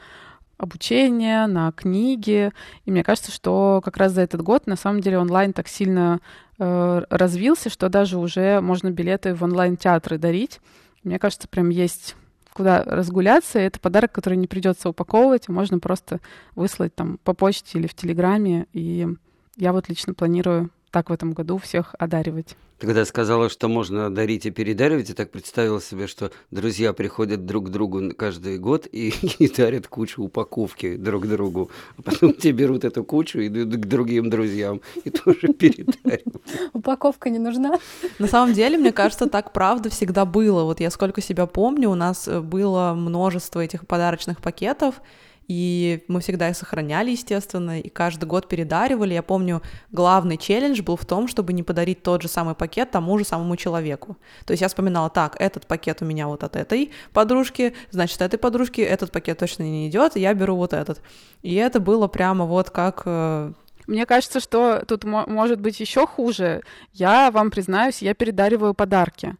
обучение, 0.58 1.46
на 1.46 1.72
книги. 1.72 2.52
И 2.84 2.90
мне 2.90 3.02
кажется, 3.02 3.32
что 3.32 3.80
как 3.84 3.96
раз 3.96 4.12
за 4.12 4.20
этот 4.22 4.42
год 4.42 4.66
на 4.66 4.76
самом 4.76 5.00
деле 5.00 5.18
онлайн 5.18 5.52
так 5.52 5.68
сильно 5.68 6.20
э, 6.58 7.02
развился, 7.08 7.70
что 7.70 7.88
даже 7.88 8.18
уже 8.18 8.60
можно 8.60 8.90
билеты 8.90 9.34
в 9.34 9.42
онлайн-театры 9.42 10.18
дарить. 10.18 10.60
Мне 11.02 11.18
кажется, 11.18 11.48
прям 11.48 11.70
есть 11.70 12.14
куда 12.52 12.82
разгуляться. 12.84 13.58
Это 13.58 13.80
подарок, 13.80 14.12
который 14.12 14.36
не 14.36 14.46
придется 14.46 14.90
упаковывать, 14.90 15.48
а 15.48 15.52
можно 15.52 15.78
просто 15.78 16.20
выслать 16.54 16.94
там 16.94 17.18
по 17.24 17.32
почте 17.32 17.78
или 17.78 17.86
в 17.86 17.94
Телеграме. 17.94 18.66
И 18.72 19.08
я 19.56 19.72
вот 19.72 19.88
лично 19.88 20.14
планирую 20.14 20.70
так 20.90 21.10
в 21.10 21.12
этом 21.12 21.32
году 21.32 21.58
всех 21.58 21.94
одаривать. 21.98 22.56
Ты 22.80 22.86
когда 22.86 23.04
сказала, 23.04 23.50
что 23.50 23.68
можно 23.68 24.08
дарить 24.08 24.46
и 24.46 24.50
передаривать, 24.50 25.10
я 25.10 25.14
так 25.14 25.30
представила 25.30 25.82
себе, 25.82 26.06
что 26.06 26.32
друзья 26.50 26.94
приходят 26.94 27.44
друг 27.44 27.66
к 27.66 27.68
другу 27.68 28.14
каждый 28.16 28.58
год 28.58 28.86
и, 28.90 29.10
и 29.38 29.48
дарят 29.48 29.86
кучу 29.86 30.22
упаковки 30.22 30.96
друг 30.96 31.26
другу. 31.26 31.70
А 31.98 32.02
потом 32.02 32.32
те 32.32 32.52
берут 32.52 32.84
эту 32.84 33.04
кучу 33.04 33.38
и 33.38 33.48
идут 33.48 33.82
к 33.82 33.86
другим 33.86 34.30
друзьям 34.30 34.80
и 35.04 35.10
тоже 35.10 35.48
передаривают. 35.58 36.42
Упаковка 36.72 37.28
не 37.28 37.38
нужна? 37.38 37.78
На 38.18 38.26
самом 38.26 38.54
деле, 38.54 38.78
мне 38.78 38.92
кажется, 38.92 39.28
так 39.28 39.52
правда 39.52 39.90
всегда 39.90 40.24
было. 40.24 40.64
Вот 40.64 40.80
я 40.80 40.90
сколько 40.90 41.20
себя 41.20 41.44
помню, 41.44 41.90
у 41.90 41.94
нас 41.94 42.26
было 42.28 42.94
множество 42.94 43.60
этих 43.60 43.86
подарочных 43.86 44.40
пакетов, 44.40 45.02
и 45.50 46.04
мы 46.06 46.20
всегда 46.20 46.48
их 46.48 46.56
сохраняли, 46.56 47.10
естественно, 47.10 47.80
и 47.80 47.88
каждый 47.88 48.26
год 48.26 48.46
передаривали. 48.46 49.14
Я 49.14 49.22
помню, 49.24 49.62
главный 49.90 50.36
челлендж 50.36 50.80
был 50.80 50.94
в 50.94 51.04
том, 51.04 51.26
чтобы 51.26 51.52
не 51.52 51.64
подарить 51.64 52.04
тот 52.04 52.22
же 52.22 52.28
самый 52.28 52.54
пакет 52.54 52.92
тому 52.92 53.18
же 53.18 53.24
самому 53.24 53.56
человеку. 53.56 54.16
То 54.44 54.52
есть 54.52 54.60
я 54.60 54.68
вспоминала, 54.68 55.10
так, 55.10 55.34
этот 55.40 55.66
пакет 55.66 56.02
у 56.02 56.04
меня 56.04 56.28
вот 56.28 56.44
от 56.44 56.54
этой 56.54 56.92
подружки, 57.12 57.74
значит, 57.90 58.22
этой 58.22 58.38
подружки 58.38 58.80
этот 58.80 59.10
пакет 59.10 59.38
точно 59.38 59.64
не 59.64 59.88
идет, 59.88 60.14
я 60.14 60.34
беру 60.34 60.54
вот 60.54 60.72
этот. 60.72 61.02
И 61.42 61.56
это 61.56 61.80
было 61.80 62.06
прямо 62.06 62.44
вот 62.44 62.70
как 62.70 63.02
э, 63.06 63.52
мне 63.88 64.06
кажется, 64.06 64.38
что 64.38 64.84
тут 64.86 65.02
может 65.02 65.60
быть 65.60 65.80
еще 65.80 66.06
хуже. 66.06 66.62
Я 66.92 67.32
вам 67.32 67.50
признаюсь, 67.50 68.02
я 68.02 68.14
передариваю 68.14 68.72
подарки, 68.72 69.34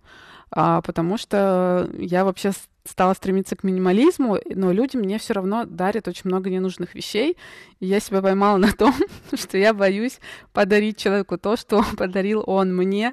а, 0.50 0.80
потому 0.80 1.18
что 1.18 1.88
я 1.96 2.24
вообще 2.24 2.50
стала 2.90 3.14
стремиться 3.14 3.56
к 3.56 3.62
минимализму, 3.62 4.38
но 4.46 4.72
люди 4.72 4.96
мне 4.96 5.18
все 5.18 5.34
равно 5.34 5.64
дарят 5.64 6.08
очень 6.08 6.22
много 6.24 6.50
ненужных 6.50 6.94
вещей. 6.94 7.36
И 7.78 7.86
я 7.86 8.00
себя 8.00 8.20
поймала 8.20 8.56
на 8.58 8.72
том, 8.72 8.94
что 9.32 9.56
я 9.56 9.72
боюсь 9.72 10.18
подарить 10.52 10.98
человеку 10.98 11.38
то, 11.38 11.56
что 11.56 11.84
подарил 11.96 12.42
он 12.46 12.74
мне. 12.74 13.12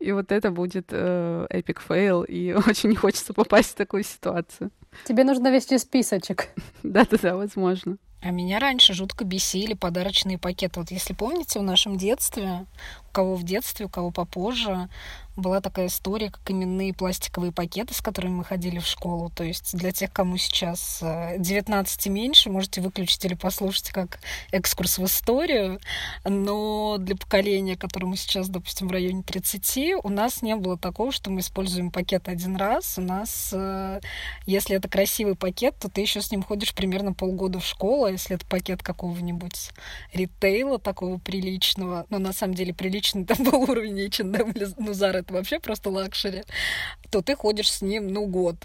И 0.00 0.12
вот 0.12 0.32
это 0.32 0.50
будет 0.50 0.88
э, 0.90 1.46
epic 1.48 1.80
fail, 1.80 2.24
и 2.24 2.52
очень 2.66 2.90
не 2.90 2.96
хочется 2.96 3.32
попасть 3.32 3.72
в 3.72 3.76
такую 3.76 4.02
ситуацию. 4.02 4.70
Тебе 5.04 5.24
нужно 5.24 5.50
вести 5.52 5.78
списочек. 5.78 6.48
Да-да-да, 6.82 7.36
возможно. 7.36 7.96
А 8.22 8.30
меня 8.32 8.58
раньше 8.58 8.92
жутко 8.92 9.24
бесили 9.24 9.72
подарочные 9.72 10.38
пакеты. 10.38 10.80
Вот 10.80 10.90
если 10.90 11.14
помните, 11.14 11.58
в 11.58 11.62
нашем 11.62 11.96
детстве, 11.96 12.66
кого 13.10 13.34
в 13.34 13.42
детстве, 13.42 13.86
у 13.86 13.88
кого 13.88 14.10
попозже, 14.10 14.88
была 15.40 15.60
такая 15.60 15.86
история, 15.86 16.30
как 16.30 16.50
именные 16.50 16.92
пластиковые 16.92 17.52
пакеты, 17.52 17.94
с 17.94 18.00
которыми 18.00 18.34
мы 18.34 18.44
ходили 18.44 18.78
в 18.78 18.86
школу. 18.86 19.30
То 19.30 19.44
есть 19.44 19.76
для 19.76 19.92
тех, 19.92 20.12
кому 20.12 20.36
сейчас 20.36 21.02
19 21.02 22.06
и 22.06 22.10
меньше, 22.10 22.50
можете 22.50 22.80
выключить 22.80 23.24
или 23.24 23.34
послушать 23.34 23.90
как 23.90 24.20
экскурс 24.52 24.98
в 24.98 25.04
историю. 25.04 25.80
Но 26.24 26.96
для 26.98 27.16
поколения, 27.16 27.76
которому 27.76 28.16
сейчас, 28.16 28.48
допустим, 28.48 28.88
в 28.88 28.92
районе 28.92 29.22
30, 29.22 30.04
у 30.04 30.08
нас 30.08 30.42
не 30.42 30.56
было 30.56 30.76
такого, 30.76 31.12
что 31.12 31.30
мы 31.30 31.40
используем 31.40 31.90
пакет 31.90 32.28
один 32.28 32.56
раз. 32.56 32.98
У 32.98 33.02
нас, 33.02 33.50
э, 33.52 34.00
если 34.46 34.76
это 34.76 34.88
красивый 34.88 35.34
пакет, 35.34 35.76
то 35.78 35.88
ты 35.88 36.00
еще 36.00 36.20
с 36.20 36.30
ним 36.30 36.42
ходишь 36.42 36.74
примерно 36.74 37.12
полгода 37.12 37.60
в 37.60 37.64
школу, 37.64 38.04
а 38.04 38.10
если 38.10 38.36
это 38.36 38.46
пакет 38.46 38.82
какого-нибудь 38.82 39.70
ритейла 40.12 40.78
такого 40.78 41.18
приличного, 41.18 42.06
но 42.10 42.18
на 42.18 42.32
самом 42.32 42.54
деле 42.54 42.74
приличный 43.00 43.24
там 43.26 43.44
был 43.44 43.62
уровень 43.62 44.06
H&M 44.06 44.50
или 44.52 44.68
ну, 44.76 44.92
Zara, 44.92 45.18
это 45.18 45.32
вообще 45.32 45.58
просто 45.58 45.90
luxury, 45.90 46.42
то 47.10 47.22
ты 47.22 47.34
ходишь 47.34 47.72
с 47.72 47.82
ним, 47.82 48.08
ну, 48.08 48.26
год. 48.26 48.56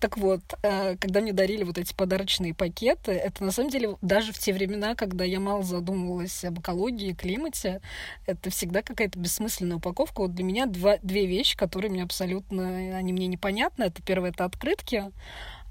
Так 0.00 0.16
вот, 0.16 0.42
э, 0.62 0.96
когда 0.96 1.20
мне 1.20 1.32
дарили 1.32 1.64
вот 1.64 1.76
эти 1.76 1.92
подарочные 1.92 2.54
пакеты, 2.54 3.10
это 3.10 3.42
на 3.42 3.50
самом 3.50 3.70
деле 3.70 3.96
даже 4.00 4.32
в 4.32 4.38
те 4.38 4.52
времена, 4.52 4.94
когда 4.94 5.24
я 5.24 5.40
мало 5.40 5.64
задумывалась 5.64 6.44
об 6.44 6.60
экологии 6.60 7.14
климате, 7.14 7.80
это 8.24 8.48
всегда 8.50 8.82
какая-то 8.82 9.18
бессмысленная 9.18 9.78
упаковка. 9.78 10.20
Вот 10.20 10.34
для 10.34 10.44
меня 10.44 10.66
два, 10.66 10.98
две 11.02 11.26
вещи, 11.26 11.56
которые 11.56 11.90
мне 11.90 12.04
абсолютно, 12.04 12.96
они 12.96 13.12
мне 13.12 13.26
непонятны. 13.26 13.84
Это 13.84 14.00
первое, 14.00 14.30
это 14.30 14.44
открытки, 14.44 15.10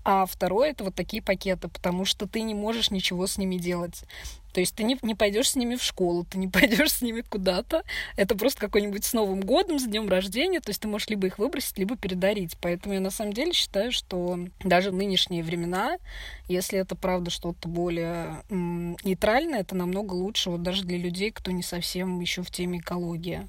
а 0.10 0.26
второе 0.26 0.70
это 0.70 0.86
вот 0.86 0.96
такие 0.96 1.22
пакеты, 1.22 1.68
потому 1.68 2.06
что 2.06 2.28
ты 2.28 2.42
не 2.42 2.56
можешь 2.56 2.92
ничего 2.92 3.28
с 3.28 3.38
ними 3.38 3.58
делать. 3.58 4.06
То 4.54 4.62
есть 4.62 4.74
ты 4.74 4.84
не, 4.84 4.98
не 5.02 5.16
пойдешь 5.16 5.50
с 5.52 5.56
ними 5.58 5.76
в 5.76 5.84
школу, 5.84 6.24
ты 6.24 6.38
не 6.38 6.48
пойдешь 6.48 6.94
с 6.94 7.02
ними 7.02 7.20
куда-то. 7.20 7.84
Это 8.16 8.34
просто 8.38 8.62
какой-нибудь 8.62 9.04
с 9.04 9.12
Новым 9.12 9.42
годом, 9.42 9.80
с 9.80 9.84
днем 9.84 10.08
рождения. 10.08 10.62
То 10.62 10.70
есть 10.70 10.82
ты 10.82 10.88
можешь 10.88 11.10
либо 11.10 11.28
их 11.28 11.40
выбросить, 11.40 11.78
либо 11.78 11.98
передарить. 11.98 12.56
Поэтому 12.62 12.94
я 12.94 13.02
на 13.02 13.10
самом 13.10 13.34
деле 13.34 13.52
считаю, 13.52 13.92
что 13.92 14.40
даже 14.64 14.92
в 14.92 14.96
нынешние 14.96 15.44
времена, 15.44 15.98
если 16.48 16.80
это 16.80 16.96
правда 16.96 17.30
что-то 17.30 17.68
более 17.68 18.42
м, 18.50 18.96
нейтральное, 19.04 19.60
это 19.60 19.76
намного 19.76 20.14
лучше 20.14 20.52
вот 20.52 20.64
даже 20.64 20.86
для 20.86 20.98
людей, 20.98 21.32
кто 21.32 21.52
не 21.52 21.64
совсем 21.64 22.22
еще 22.22 22.44
в 22.44 22.50
теме 22.50 22.80
экологии. 22.80 23.46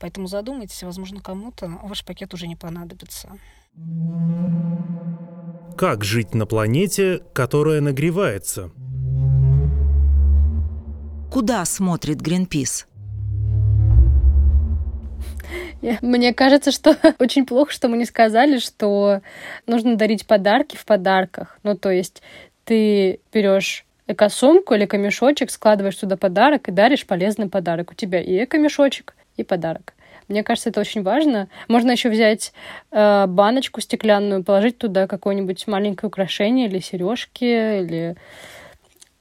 Поэтому 0.00 0.26
задумайтесь, 0.26 0.82
возможно, 0.82 1.20
кому-то 1.20 1.68
ваш 1.84 2.04
пакет 2.04 2.34
уже 2.34 2.48
не 2.48 2.56
понадобится. 2.56 3.38
Как 5.80 6.04
жить 6.04 6.34
на 6.34 6.44
планете, 6.44 7.22
которая 7.32 7.80
нагревается? 7.80 8.70
Куда 11.32 11.64
смотрит 11.64 12.20
Гринпис? 12.20 12.86
Мне 16.02 16.34
кажется, 16.34 16.70
что 16.70 16.94
очень 17.18 17.46
плохо, 17.46 17.72
что 17.72 17.88
мы 17.88 17.96
не 17.96 18.04
сказали, 18.04 18.58
что 18.58 19.22
нужно 19.66 19.96
дарить 19.96 20.26
подарки 20.26 20.76
в 20.76 20.84
подарках. 20.84 21.58
Ну, 21.62 21.74
то 21.78 21.90
есть 21.90 22.20
ты 22.64 23.20
берешь 23.32 23.86
эко-сумку 24.06 24.74
или 24.74 24.84
камешочек, 24.84 25.50
складываешь 25.50 25.96
туда 25.96 26.18
подарок 26.18 26.68
и 26.68 26.72
даришь 26.72 27.06
полезный 27.06 27.48
подарок. 27.48 27.92
У 27.92 27.94
тебя 27.94 28.20
и 28.20 28.44
эко-мешочек, 28.44 29.14
и 29.38 29.44
подарок. 29.44 29.94
Мне 30.30 30.44
кажется, 30.44 30.70
это 30.70 30.80
очень 30.80 31.02
важно. 31.02 31.48
Можно 31.66 31.90
еще 31.90 32.08
взять 32.08 32.52
э, 32.92 33.26
баночку 33.26 33.80
стеклянную, 33.80 34.44
положить 34.44 34.78
туда 34.78 35.08
какое-нибудь 35.08 35.66
маленькое 35.66 36.06
украшение 36.06 36.68
или 36.68 36.78
сережки, 36.78 37.42
или 37.82 38.14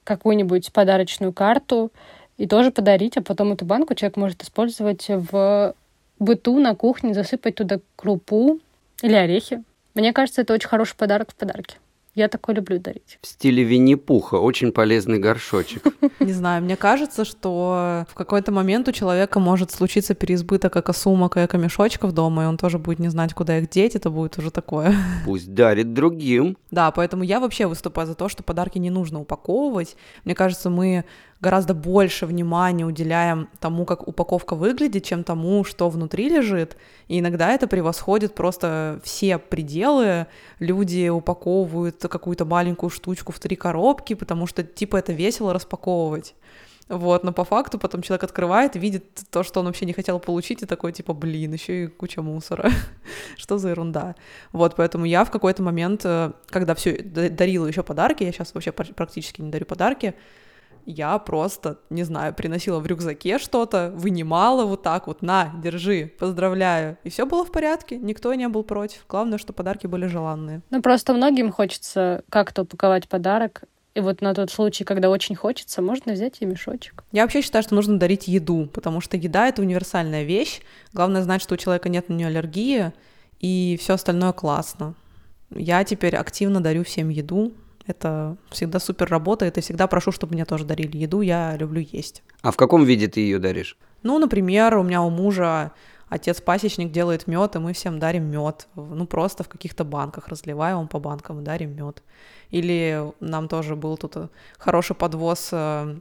какую-нибудь 0.04 0.72
подарочную 0.72 1.34
карту 1.34 1.92
и 2.38 2.46
тоже 2.46 2.70
подарить, 2.70 3.18
а 3.18 3.24
потом 3.24 3.54
эту 3.54 3.66
банку 3.66 3.96
человек 3.96 4.18
может 4.18 4.44
использовать 4.44 5.08
в 5.08 5.74
быту 6.20 6.60
на 6.60 6.76
кухне, 6.76 7.16
засыпать 7.16 7.56
туда 7.56 7.80
крупу 7.96 8.60
или 9.02 9.16
орехи. 9.16 9.64
Мне 9.96 10.14
кажется, 10.14 10.42
это 10.42 10.54
очень 10.54 10.70
хороший 10.70 10.96
подарок 10.96 11.32
в 11.32 11.36
подарке. 11.36 11.78
Я 12.20 12.28
такое 12.28 12.54
люблю 12.54 12.80
дарить. 12.80 13.18
В 13.22 13.28
стиле 13.28 13.64
Винни-Пуха. 13.64 14.36
Очень 14.36 14.74
полезный 14.74 15.20
горшочек. 15.20 15.84
Не 16.20 16.34
знаю, 16.34 16.62
мне 16.62 16.76
кажется, 16.76 17.24
что 17.24 18.06
в 18.10 18.14
какой-то 18.14 18.52
момент 18.52 18.90
у 18.90 18.92
человека 18.92 19.40
может 19.40 19.72
случиться 19.72 20.14
переизбыток 20.16 20.76
эко-сумок 20.76 21.38
и 21.38 21.46
эко-мешочков 21.46 22.12
дома, 22.12 22.44
и 22.44 22.46
он 22.48 22.58
тоже 22.58 22.78
будет 22.78 23.00
не 23.00 23.08
знать, 23.08 23.34
куда 23.34 23.60
их 23.60 23.70
деть, 23.70 23.96
это 23.96 24.10
будет 24.10 24.38
уже 24.38 24.52
такое. 24.52 24.94
Пусть 25.26 25.54
дарит 25.54 25.94
другим. 25.94 26.58
Да, 26.72 26.92
поэтому 26.92 27.24
я 27.24 27.40
вообще 27.40 27.68
выступаю 27.68 28.06
за 28.06 28.16
то, 28.16 28.28
что 28.28 28.44
подарки 28.44 28.80
не 28.80 28.90
нужно 28.90 29.22
упаковывать. 29.22 29.96
Мне 30.26 30.36
кажется, 30.36 30.70
мы 30.70 31.06
гораздо 31.42 31.74
больше 31.74 32.26
внимания 32.26 32.86
уделяем 32.86 33.50
тому, 33.60 33.86
как 33.86 34.08
упаковка 34.08 34.56
выглядит, 34.56 35.06
чем 35.06 35.24
тому, 35.24 35.64
что 35.64 35.90
внутри 35.90 36.30
лежит. 36.30 36.76
И 37.08 37.20
иногда 37.20 37.52
это 37.52 37.68
превосходит 37.68 38.36
просто 38.36 39.00
все 39.04 39.38
пределы. 39.38 40.28
Люди 40.60 41.10
упаковывают 41.10 42.02
какую-то 42.02 42.46
маленькую 42.46 42.90
штучку 42.90 43.32
в 43.32 43.40
три 43.40 43.56
коробки, 43.56 44.16
потому 44.16 44.48
что 44.48 44.64
типа 44.64 44.98
это 44.98 45.14
весело 45.14 45.54
распаковывать. 45.54 46.36
Вот, 46.90 47.24
но 47.24 47.32
по 47.32 47.44
факту 47.44 47.78
потом 47.78 48.02
человек 48.02 48.24
открывает, 48.24 48.76
видит 48.76 49.06
то, 49.30 49.44
что 49.44 49.60
он 49.60 49.68
вообще 49.68 49.86
не 49.86 49.94
хотел 49.94 50.20
получить, 50.20 50.64
и 50.64 50.66
такой, 50.66 50.92
типа, 50.92 51.14
блин, 51.14 51.54
еще 51.54 51.84
и 51.84 51.88
куча 51.88 52.24
мусора. 52.24 52.72
что 53.38 53.60
за 53.60 53.70
ерунда? 53.70 54.16
Вот, 54.52 54.76
поэтому 54.76 55.06
я 55.06 55.24
в 55.24 55.30
какой-то 55.30 55.62
момент, 55.62 56.02
э, 56.04 56.32
когда 56.48 56.74
все 56.74 56.98
дарила 57.00 57.68
еще 57.68 57.84
подарки, 57.84 58.24
я 58.24 58.32
сейчас 58.32 58.56
вообще 58.56 58.72
практически 58.72 59.40
не 59.40 59.52
дарю 59.52 59.68
подарки, 59.68 60.16
я 60.92 61.18
просто, 61.20 61.80
не 61.90 62.04
знаю, 62.04 62.34
приносила 62.34 62.80
в 62.80 62.88
рюкзаке 62.88 63.38
что-то, 63.38 63.92
вынимала 63.96 64.66
вот 64.66 64.82
так 64.82 65.08
вот, 65.08 65.22
на, 65.22 65.52
держи, 65.62 66.12
поздравляю. 66.18 66.98
И 67.04 67.10
все 67.10 67.26
было 67.26 67.46
в 67.46 67.52
порядке, 67.52 67.98
никто 67.98 68.34
не 68.34 68.48
был 68.48 68.64
против. 68.64 69.06
Главное, 69.08 69.38
что 69.38 69.54
подарки 69.54 69.88
были 69.88 70.08
желанные. 70.08 70.62
Ну, 70.70 70.82
просто 70.82 71.14
многим 71.14 71.52
хочется 71.52 72.24
как-то 72.30 72.64
упаковать 72.64 73.08
подарок, 73.08 73.64
и 73.96 74.02
вот 74.02 74.22
на 74.22 74.34
тот 74.34 74.50
случай, 74.50 74.84
когда 74.84 75.10
очень 75.10 75.36
хочется, 75.36 75.82
можно 75.82 76.14
взять 76.14 76.38
и 76.40 76.46
мешочек. 76.46 77.04
Я 77.12 77.24
вообще 77.24 77.42
считаю, 77.42 77.64
что 77.64 77.76
нужно 77.76 78.00
дарить 78.00 78.28
еду, 78.28 78.68
потому 78.74 79.02
что 79.02 79.18
еда— 79.18 79.48
это 79.50 79.62
универсальная 79.62 80.24
вещь. 80.24 80.62
Главное 80.94 81.22
знать, 81.22 81.42
что 81.42 81.56
у 81.56 81.58
человека 81.58 81.90
нет 81.90 82.10
на 82.10 82.14
нее 82.14 82.28
аллергии, 82.28 82.94
и 83.40 83.78
все 83.80 83.94
остальное 83.94 84.32
классно. 84.32 84.96
Я 85.52 85.84
теперь 85.84 86.16
активно 86.16 86.62
дарю 86.62 86.84
всем 86.84 87.10
еду, 87.10 87.54
это 87.90 88.38
всегда 88.50 88.80
супер 88.80 89.10
работает, 89.10 89.58
и 89.58 89.62
всегда 89.62 89.88
прошу, 89.88 90.12
чтобы 90.12 90.34
мне 90.34 90.46
тоже 90.46 90.66
дарили 90.66 90.98
еду, 90.98 91.22
я 91.22 91.58
люблю 91.58 91.82
есть. 91.82 92.24
А 92.42 92.52
в 92.52 92.56
каком 92.56 92.86
виде 92.86 93.08
ты 93.08 93.20
ее 93.20 93.40
даришь? 93.40 93.78
Ну, 94.04 94.20
например, 94.20 94.78
у 94.78 94.84
меня 94.84 95.02
у 95.02 95.10
мужа 95.10 95.72
отец-пасечник 96.10 96.92
делает 96.92 97.28
мед, 97.28 97.56
и 97.56 97.60
мы 97.60 97.74
всем 97.74 98.00
дарим 98.00 98.26
мед. 98.26 98.68
Ну, 98.76 99.06
просто 99.06 99.44
в 99.44 99.50
каких-то 99.50 99.84
банках 99.84 100.28
разливаем 100.28 100.88
по 100.88 101.00
банкам 101.00 101.42
и 101.42 101.44
дарим 101.44 101.76
мед. 101.76 102.04
Или 102.50 103.12
нам 103.20 103.48
тоже 103.48 103.76
был 103.76 103.98
тут 103.98 104.16
хороший 104.58 104.96
подвоз 104.96 105.50
э, 105.52 105.98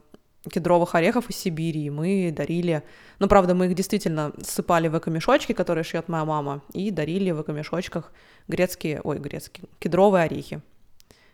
кедровых 0.51 0.95
орехов 0.95 1.29
из 1.29 1.35
Сибири, 1.37 1.85
и 1.85 1.89
мы 1.89 2.33
дарили... 2.35 2.83
Ну, 3.19 3.27
правда, 3.27 3.53
мы 3.53 3.67
их 3.67 3.75
действительно 3.75 4.31
сыпали 4.41 4.87
в 4.87 4.97
эко-мешочки, 4.97 5.53
которые 5.53 5.83
шьет 5.83 6.07
моя 6.07 6.25
мама, 6.25 6.61
и 6.73 6.91
дарили 6.91 7.31
в 7.31 7.41
эко-мешочках 7.41 8.11
грецкие, 8.47 9.01
ой, 9.03 9.19
грецкие, 9.19 9.67
кедровые 9.79 10.23
орехи. 10.23 10.61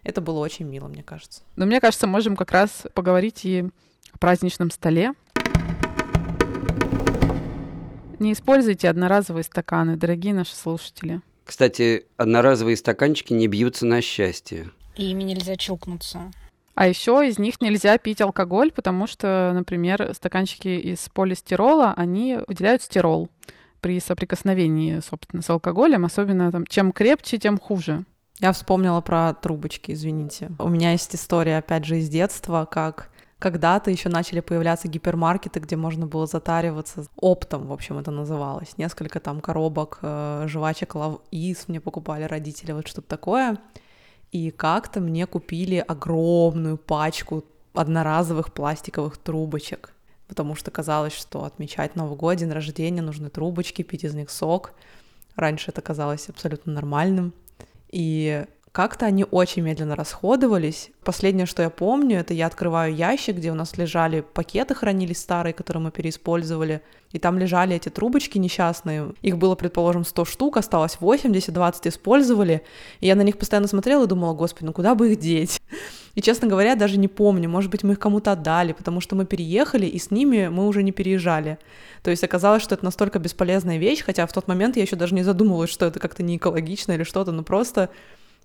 Это 0.06 0.22
было 0.22 0.40
очень 0.40 0.66
мило, 0.66 0.88
мне 0.88 1.04
кажется. 1.04 1.42
Но 1.56 1.66
мне 1.66 1.82
кажется, 1.82 2.06
можем 2.06 2.38
как 2.38 2.52
раз 2.52 2.84
поговорить 2.94 3.44
и 3.44 3.66
о 4.14 4.18
праздничном 4.20 4.70
столе. 4.70 5.14
Не 8.20 8.32
используйте 8.32 8.88
одноразовые 8.88 9.44
стаканы, 9.44 9.98
дорогие 9.98 10.34
наши 10.34 10.56
слушатели. 10.56 11.22
Кстати, 11.44 12.06
одноразовые 12.18 12.78
стаканчики 12.78 13.34
не 13.34 13.48
бьются 13.48 13.86
на 13.86 14.02
счастье. 14.02 14.70
И 14.96 15.10
ими 15.10 15.24
нельзя 15.24 15.58
чокнуться. 15.58 16.32
А 16.76 16.88
еще 16.88 17.28
из 17.28 17.40
них 17.40 17.60
нельзя 17.60 17.98
пить 17.98 18.22
алкоголь, 18.22 18.72
потому 18.72 19.08
что, 19.08 19.52
например, 19.54 20.14
стаканчики 20.14 20.68
из 20.68 21.10
полистирола, 21.10 21.94
они 21.98 22.38
выделяют 22.48 22.84
стирол 22.84 23.30
при 23.82 24.00
соприкосновении, 24.00 25.00
собственно, 25.00 25.42
с 25.42 25.50
алкоголем, 25.50 26.06
особенно 26.06 26.52
там, 26.52 26.66
чем 26.68 26.92
крепче, 26.92 27.38
тем 27.38 27.58
хуже. 27.58 28.06
Я 28.40 28.52
вспомнила 28.52 29.02
про 29.02 29.34
трубочки, 29.34 29.92
извините. 29.92 30.52
У 30.60 30.68
меня 30.68 30.92
есть 30.92 31.16
история, 31.16 31.58
опять 31.58 31.86
же, 31.86 32.00
из 32.00 32.10
детства, 32.10 32.68
как 32.70 33.10
когда-то 33.40 33.92
еще 33.92 34.10
начали 34.10 34.40
появляться 34.40 34.88
гипермаркеты, 34.88 35.60
где 35.60 35.76
можно 35.76 36.08
было 36.08 36.26
затариваться 36.26 37.06
оптом, 37.16 37.68
в 37.68 37.74
общем, 37.74 37.98
это 37.98 38.12
называлось. 38.12 38.78
Несколько 38.78 39.20
там 39.20 39.42
коробок 39.42 40.00
э, 40.02 40.46
жвачек 40.48 40.96
Is 40.96 41.66
мне 41.68 41.80
покупали 41.80 42.24
родители, 42.24 42.72
вот 42.72 42.88
что-то 42.88 43.08
такое. 43.08 43.58
И 44.32 44.52
как-то 44.52 45.00
мне 45.00 45.28
купили 45.28 45.84
огромную 45.86 46.78
пачку 46.78 47.46
одноразовых 47.74 48.54
пластиковых 48.54 49.18
трубочек, 49.18 49.94
потому 50.28 50.56
что 50.56 50.72
казалось, 50.72 51.14
что 51.14 51.44
отмечать 51.44 51.96
Новый 51.96 52.18
год, 52.18 52.38
день 52.38 52.52
рождения, 52.52 53.02
нужны 53.02 53.30
трубочки, 53.30 53.82
пить 53.82 54.06
из 54.06 54.14
них 54.14 54.30
сок. 54.30 54.74
Раньше 55.36 55.72
это 55.72 55.82
казалось 55.82 56.30
абсолютно 56.30 56.74
нормальным. 56.74 57.34
И 57.98 58.46
как-то 58.76 59.06
они 59.06 59.26
очень 59.32 59.62
медленно 59.62 59.96
расходовались. 59.96 60.90
Последнее, 61.06 61.46
что 61.46 61.62
я 61.64 61.70
помню, 61.70 62.20
это 62.20 62.34
я 62.34 62.46
открываю 62.46 62.94
ящик, 62.94 63.38
где 63.38 63.50
у 63.50 63.54
нас 63.56 63.78
лежали 63.78 64.20
пакеты, 64.20 64.76
хранились 64.76 65.20
старые, 65.20 65.54
которые 65.54 65.82
мы 65.82 65.92
переиспользовали, 65.92 66.82
и 67.14 67.18
там 67.18 67.40
лежали 67.40 67.78
эти 67.78 67.88
трубочки 67.88 68.38
несчастные. 68.38 69.14
Их 69.22 69.38
было, 69.38 69.56
предположим, 69.56 70.04
100 70.04 70.26
штук, 70.26 70.58
осталось 70.58 70.98
80, 71.00 71.54
20 71.54 71.88
использовали. 71.88 72.64
И 73.00 73.08
я 73.08 73.16
на 73.16 73.22
них 73.22 73.38
постоянно 73.38 73.70
смотрела 73.70 74.04
и 74.04 74.08
думала, 74.08 74.34
господи, 74.34 74.66
ну 74.66 74.74
куда 74.74 74.94
бы 74.94 75.14
их 75.14 75.20
деть? 75.20 75.62
И, 76.16 76.22
честно 76.22 76.50
говоря, 76.50 76.76
даже 76.76 76.98
не 76.98 77.08
помню, 77.08 77.48
может 77.48 77.72
быть, 77.72 77.84
мы 77.84 77.94
их 77.94 78.00
кому-то 78.00 78.34
отдали, 78.34 78.74
потому 78.74 79.00
что 79.00 79.16
мы 79.16 79.26
переехали, 79.26 79.86
и 79.86 79.98
с 79.98 80.12
ними 80.12 80.50
мы 80.50 80.68
уже 80.68 80.84
не 80.84 80.92
переезжали. 80.92 81.60
То 82.04 82.12
есть 82.12 82.26
оказалось, 82.26 82.62
что 82.62 82.76
это 82.76 82.84
настолько 82.84 83.20
бесполезная 83.20 83.78
вещь, 83.78 84.04
хотя 84.04 84.28
в 84.28 84.34
тот 84.34 84.50
момент 84.50 84.76
я 84.76 84.82
еще 84.82 84.98
даже 84.98 85.16
не 85.16 85.24
задумывалась, 85.24 85.70
что 85.70 85.86
это 85.86 86.02
как-то 86.02 86.24
не 86.24 86.36
экологично 86.36 86.92
или 86.92 87.04
что-то, 87.04 87.32
но 87.32 87.42
просто 87.42 87.90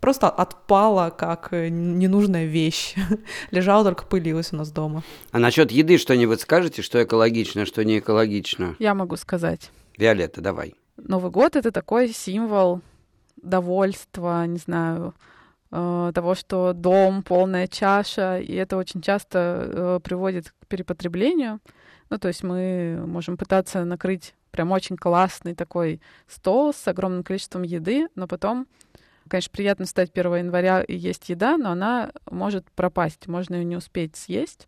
просто 0.00 0.28
отпала 0.28 1.10
как 1.10 1.52
э, 1.52 1.68
ненужная 1.68 2.46
вещь. 2.46 2.94
Лежала, 3.50 3.84
только 3.84 4.04
пылилась 4.06 4.52
у 4.52 4.56
нас 4.56 4.70
дома. 4.70 5.02
А 5.30 5.38
насчет 5.38 5.70
еды 5.70 5.98
что-нибудь 5.98 6.40
скажете, 6.40 6.82
что 6.82 7.02
экологично, 7.02 7.66
что 7.66 7.84
не 7.84 7.98
экологично? 7.98 8.76
Я 8.78 8.94
могу 8.94 9.16
сказать. 9.16 9.70
Виолетта, 9.96 10.40
давай. 10.40 10.74
Новый 10.96 11.30
год— 11.30 11.56
это 11.56 11.70
такой 11.70 12.08
символ 12.08 12.80
довольства, 13.36 14.46
не 14.46 14.58
знаю, 14.58 15.14
э, 15.70 16.12
того, 16.14 16.34
что 16.34 16.72
дом, 16.72 17.22
полная 17.22 17.66
чаша, 17.66 18.38
и 18.38 18.54
это 18.54 18.76
очень 18.76 19.00
часто 19.00 19.38
э, 19.38 20.00
приводит 20.02 20.50
к 20.50 20.66
перепотреблению. 20.66 21.60
Ну, 22.10 22.18
то 22.18 22.28
есть 22.28 22.42
мы 22.42 23.02
можем 23.06 23.36
пытаться 23.36 23.84
накрыть 23.84 24.34
прям 24.50 24.72
очень 24.72 24.96
классный 24.96 25.54
такой 25.54 26.00
стол 26.26 26.74
с 26.74 26.88
огромным 26.88 27.22
количеством 27.22 27.62
еды, 27.62 28.08
но 28.14 28.26
потом 28.26 28.66
Конечно, 29.31 29.53
приятно 29.53 29.85
встать 29.87 30.11
1 30.12 30.35
января 30.35 30.83
и 30.83 30.97
есть 30.97 31.29
еда, 31.29 31.57
но 31.57 31.71
она 31.71 32.11
может 32.29 32.69
пропасть, 32.73 33.29
можно 33.29 33.55
ее 33.55 33.64
не 33.64 33.77
успеть 33.77 34.16
съесть. 34.16 34.66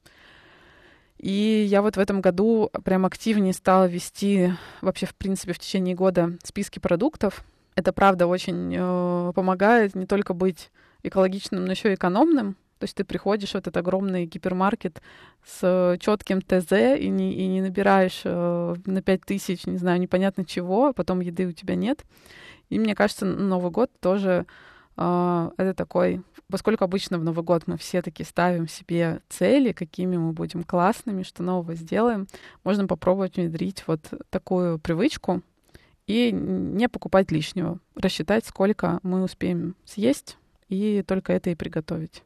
И 1.19 1.67
я 1.69 1.83
вот 1.83 1.97
в 1.97 2.01
этом 2.01 2.21
году 2.21 2.71
прям 2.85 3.05
активнее 3.05 3.55
стала 3.55 3.87
вести 3.89 4.53
вообще, 4.81 5.07
в 5.07 5.17
принципе, 5.17 5.53
в 5.53 5.59
течение 5.59 5.97
года 5.97 6.39
списки 6.45 6.79
продуктов. 6.79 7.45
Это, 7.75 7.93
правда, 7.93 8.29
очень 8.29 8.73
э, 8.73 9.33
помогает 9.35 9.97
не 9.97 10.07
только 10.07 10.33
быть 10.33 10.71
экологичным, 11.03 11.65
но 11.65 11.73
еще 11.73 11.91
и 11.91 11.97
экономным. 11.97 12.57
То 12.79 12.85
есть 12.85 12.97
ты 12.97 13.05
приходишь 13.05 13.53
в 13.53 13.57
этот 13.57 13.77
огромный 13.77 14.27
гипермаркет 14.27 15.03
с 15.45 15.97
четким 16.01 16.41
ТЗ 16.41 16.73
и 17.01 17.09
не, 17.09 17.33
и 17.33 17.47
не 17.49 17.63
набираешь 17.63 18.23
э, 18.25 18.75
на 18.87 19.03
5000, 19.03 19.67
не 19.67 19.79
знаю, 19.79 20.01
непонятно 20.01 20.45
чего, 20.45 20.89
а 20.89 20.93
потом 20.93 21.21
еды 21.21 21.47
у 21.47 21.53
тебя 21.53 21.75
нет. 21.75 22.05
И 22.73 22.79
мне 22.79 22.95
кажется, 22.95 23.27
Новый 23.27 23.71
год 23.71 23.91
тоже 24.01 24.47
э, 24.97 25.51
это 25.59 25.75
такой, 25.75 26.23
поскольку 26.51 26.85
обычно 26.85 27.19
в 27.19 27.25
Новый 27.25 27.45
год 27.45 27.65
мы 27.67 27.77
все 27.77 28.01
таки 28.01 28.25
ставим 28.25 28.67
себе 28.67 29.21
цели, 29.29 29.73
какими 29.73 30.17
мы 30.17 30.33
будем 30.33 30.65
классными, 30.65 31.23
что 31.23 31.43
нового 31.43 31.75
сделаем, 31.75 32.29
можно 32.65 32.87
попробовать 32.87 33.37
внедрить 33.37 33.85
вот 33.87 34.01
такую 34.31 34.79
привычку 34.79 35.43
и 36.07 36.33
не 36.33 36.89
покупать 36.89 37.31
лишнего, 37.31 37.79
рассчитать, 37.95 38.47
сколько 38.47 39.01
мы 39.03 39.23
успеем 39.23 39.77
съесть, 39.85 40.39
и 40.71 41.05
только 41.07 41.35
это 41.35 41.51
и 41.51 41.55
приготовить. 41.55 42.23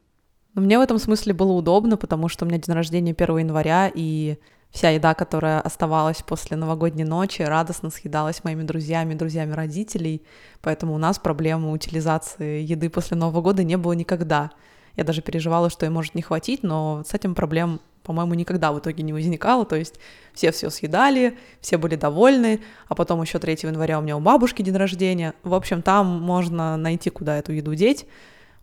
Мне 0.53 0.79
в 0.79 0.81
этом 0.81 0.97
смысле 0.97 1.33
было 1.33 1.51
удобно, 1.51 1.97
потому 1.97 2.29
что 2.29 2.45
у 2.45 2.47
меня 2.47 2.57
день 2.57 2.73
рождения 2.73 3.11
1 3.11 3.37
января, 3.39 3.91
и 3.93 4.37
вся 4.71 4.89
еда, 4.89 5.13
которая 5.13 5.59
оставалась 5.61 6.21
после 6.21 6.57
новогодней 6.57 7.05
ночи, 7.05 7.41
радостно 7.41 7.89
съедалась 7.89 8.43
моими 8.43 8.63
друзьями, 8.63 9.13
друзьями 9.13 9.53
родителей, 9.53 10.21
поэтому 10.61 10.93
у 10.93 10.97
нас 10.97 11.19
проблемы 11.19 11.71
утилизации 11.71 12.61
еды 12.61 12.89
после 12.89 13.17
Нового 13.17 13.41
года 13.41 13.63
не 13.63 13.77
было 13.77 13.93
никогда. 13.93 14.51
Я 14.95 15.03
даже 15.03 15.21
переживала, 15.21 15.69
что 15.69 15.85
ей 15.85 15.91
может 15.91 16.15
не 16.15 16.21
хватить, 16.21 16.63
но 16.63 17.03
с 17.05 17.13
этим 17.13 17.35
проблем, 17.35 17.79
по-моему, 18.03 18.33
никогда 18.33 18.71
в 18.71 18.79
итоге 18.79 19.03
не 19.03 19.13
возникало. 19.13 19.63
То 19.63 19.75
есть 19.75 19.95
все 20.33 20.51
все 20.51 20.71
съедали, 20.71 21.37
все 21.61 21.77
были 21.77 21.95
довольны, 21.95 22.61
а 22.87 22.95
потом 22.95 23.21
еще 23.21 23.37
3 23.37 23.59
января 23.61 23.99
у 23.99 24.01
меня 24.01 24.17
у 24.17 24.19
бабушки 24.19 24.63
день 24.63 24.75
рождения. 24.75 25.35
В 25.43 25.53
общем, 25.53 25.83
там 25.83 26.19
можно 26.19 26.77
найти, 26.77 27.11
куда 27.11 27.37
эту 27.37 27.51
еду 27.51 27.75
деть. 27.75 28.07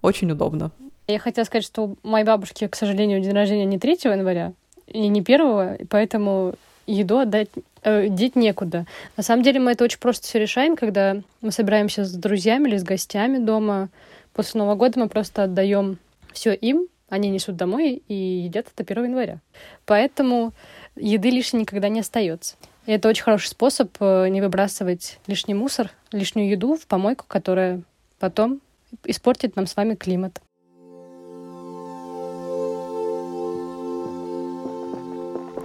очень 0.03 0.31
удобно. 0.31 0.73
Я 1.07 1.19
хотела 1.19 1.45
сказать, 1.45 1.65
что 1.65 1.97
у 2.03 2.09
моей 2.09 2.25
бабушки, 2.25 2.67
к 2.67 2.75
сожалению, 2.75 3.21
день 3.21 3.33
рождения 3.33 3.65
не 3.65 3.79
3 3.79 3.93
января 4.05 4.55
и 4.95 5.09
не 5.09 5.21
1, 5.21 5.89
поэтому 5.91 6.55
еду 6.87 7.19
отдать 7.19 7.49
э, 7.83 8.09
деть 8.09 8.37
некуда. 8.37 8.87
На 9.17 9.23
самом 9.23 9.43
деле 9.43 9.61
мы 9.61 9.73
это 9.73 9.85
очень 9.85 9.99
просто 9.99 10.27
все 10.27 10.39
решаем, 10.39 10.77
когда 10.77 11.17
мы 11.41 11.51
собираемся 11.51 12.05
с 12.05 12.13
друзьями 12.13 12.69
или 12.69 12.77
с 12.77 12.85
гостями 12.85 13.39
дома. 13.39 13.89
После 14.33 14.59
Нового 14.59 14.77
года 14.77 15.01
мы 15.01 15.09
просто 15.09 15.45
отдаем 15.45 15.99
все 16.33 16.55
им, 16.55 16.87
они 17.09 17.29
несут 17.29 17.57
домой 17.57 18.03
и 18.09 18.15
едят 18.15 18.67
это 18.75 18.91
1 18.91 19.05
января. 19.05 19.41
Поэтому 19.85 20.53
еды 20.97 21.31
лишней 21.31 21.63
никогда 21.63 21.89
не 21.89 22.01
остается. 22.01 22.55
И 22.87 22.93
это 22.93 23.09
очень 23.09 23.25
хороший 23.25 23.49
способ 23.49 23.91
э, 23.99 24.29
не 24.29 24.41
выбрасывать 24.41 25.19
лишний 25.27 25.55
мусор, 25.55 25.91
лишнюю 26.13 26.51
еду 26.51 26.77
в 26.77 26.87
помойку, 26.87 27.25
которая 27.27 27.83
потом 28.21 28.61
испортит 29.05 29.57
нам 29.57 29.67
с 29.67 29.75
вами 29.75 29.97
климат. 29.97 30.41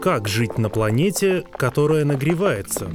Как 0.01 0.29
жить 0.29 0.57
на 0.57 0.69
планете, 0.69 1.43
которая 1.51 2.05
нагревается? 2.05 2.89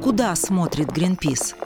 Куда 0.00 0.36
смотрит 0.36 0.92
Гринпис? 0.92 1.56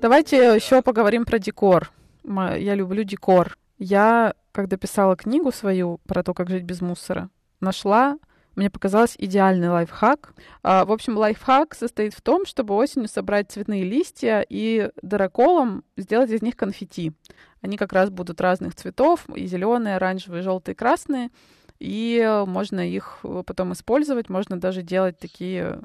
Давайте 0.00 0.36
еще 0.54 0.80
поговорим 0.80 1.24
про 1.24 1.40
декор. 1.40 1.90
Я 2.24 2.76
люблю 2.76 3.02
декор. 3.02 3.58
Я, 3.78 4.34
когда 4.52 4.76
писала 4.76 5.16
книгу 5.16 5.50
свою 5.50 5.98
про 6.06 6.22
то, 6.22 6.34
как 6.34 6.48
жить 6.48 6.62
без 6.62 6.80
мусора, 6.80 7.30
нашла 7.58 8.16
мне 8.58 8.70
показалось 8.70 9.14
идеальный 9.16 9.68
лайфхак. 9.68 10.34
А, 10.62 10.84
в 10.84 10.92
общем, 10.92 11.16
лайфхак 11.16 11.74
состоит 11.74 12.12
в 12.12 12.20
том, 12.20 12.44
чтобы 12.44 12.74
осенью 12.74 13.08
собрать 13.08 13.50
цветные 13.52 13.84
листья 13.84 14.44
и 14.48 14.90
дыроколом 15.00 15.84
сделать 15.96 16.30
из 16.30 16.42
них 16.42 16.56
конфетти. 16.56 17.12
Они 17.60 17.76
как 17.76 17.92
раз 17.92 18.10
будут 18.10 18.40
разных 18.40 18.74
цветов, 18.74 19.24
и 19.34 19.46
зеленые, 19.46 19.96
оранжевые, 19.96 20.42
желтые, 20.42 20.74
красные. 20.74 21.30
И 21.78 22.42
можно 22.46 22.80
их 22.80 23.20
потом 23.46 23.72
использовать, 23.72 24.28
можно 24.28 24.58
даже 24.58 24.82
делать 24.82 25.18
такие 25.18 25.80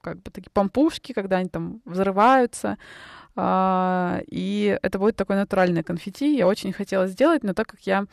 как 0.00 0.22
бы 0.22 0.30
такие 0.30 0.50
помпушки, 0.52 1.12
когда 1.12 1.36
они 1.38 1.48
там 1.48 1.80
взрываются. 1.84 2.78
А, 3.34 4.20
и 4.26 4.78
это 4.82 4.98
будет 4.98 5.16
такое 5.16 5.36
натуральное 5.36 5.82
конфетти. 5.82 6.36
Я 6.36 6.46
очень 6.46 6.72
хотела 6.72 7.06
сделать, 7.06 7.44
но 7.44 7.54
так 7.54 7.68
как 7.68 7.80
я 7.80 8.06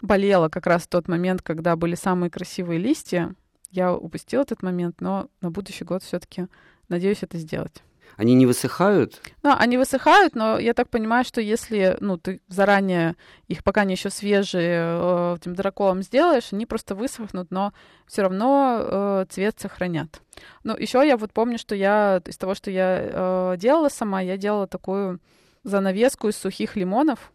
болела 0.00 0.48
как 0.48 0.66
раз 0.66 0.82
в 0.82 0.88
тот 0.88 1.08
момент, 1.08 1.42
когда 1.42 1.76
были 1.76 1.94
самые 1.94 2.30
красивые 2.30 2.78
листья, 2.78 3.34
я 3.72 3.92
упустила 3.94 4.42
этот 4.42 4.62
момент, 4.62 5.00
но 5.00 5.28
на 5.40 5.50
будущий 5.50 5.84
год 5.84 6.02
все-таки 6.02 6.46
надеюсь 6.88 7.22
это 7.22 7.38
сделать. 7.38 7.82
Они 8.16 8.34
не 8.34 8.44
высыхают? 8.44 9.20
Да, 9.42 9.56
они 9.56 9.78
высыхают, 9.78 10.34
но 10.34 10.58
я 10.58 10.74
так 10.74 10.90
понимаю, 10.90 11.24
что 11.24 11.40
если 11.40 11.96
ну, 12.00 12.18
ты 12.18 12.42
заранее 12.48 13.16
их, 13.48 13.64
пока 13.64 13.82
они 13.82 13.94
еще 13.94 14.10
свежие, 14.10 14.82
э, 14.84 15.36
этим 15.40 15.54
драколом 15.54 16.02
сделаешь, 16.02 16.52
они 16.52 16.66
просто 16.66 16.94
высохнут, 16.94 17.50
но 17.50 17.72
все 18.06 18.22
равно 18.22 18.80
э, 18.82 19.26
цвет 19.30 19.58
сохранят. 19.58 20.20
Ну, 20.62 20.76
еще 20.76 21.06
я 21.06 21.16
вот 21.16 21.32
помню, 21.32 21.58
что 21.58 21.74
я 21.74 22.20
из 22.26 22.36
того, 22.36 22.54
что 22.54 22.70
я 22.70 22.98
э, 23.00 23.56
делала 23.56 23.88
сама, 23.88 24.20
я 24.20 24.36
делала 24.36 24.66
такую 24.66 25.18
занавеску 25.64 26.28
из 26.28 26.36
сухих 26.36 26.76
лимонов. 26.76 27.32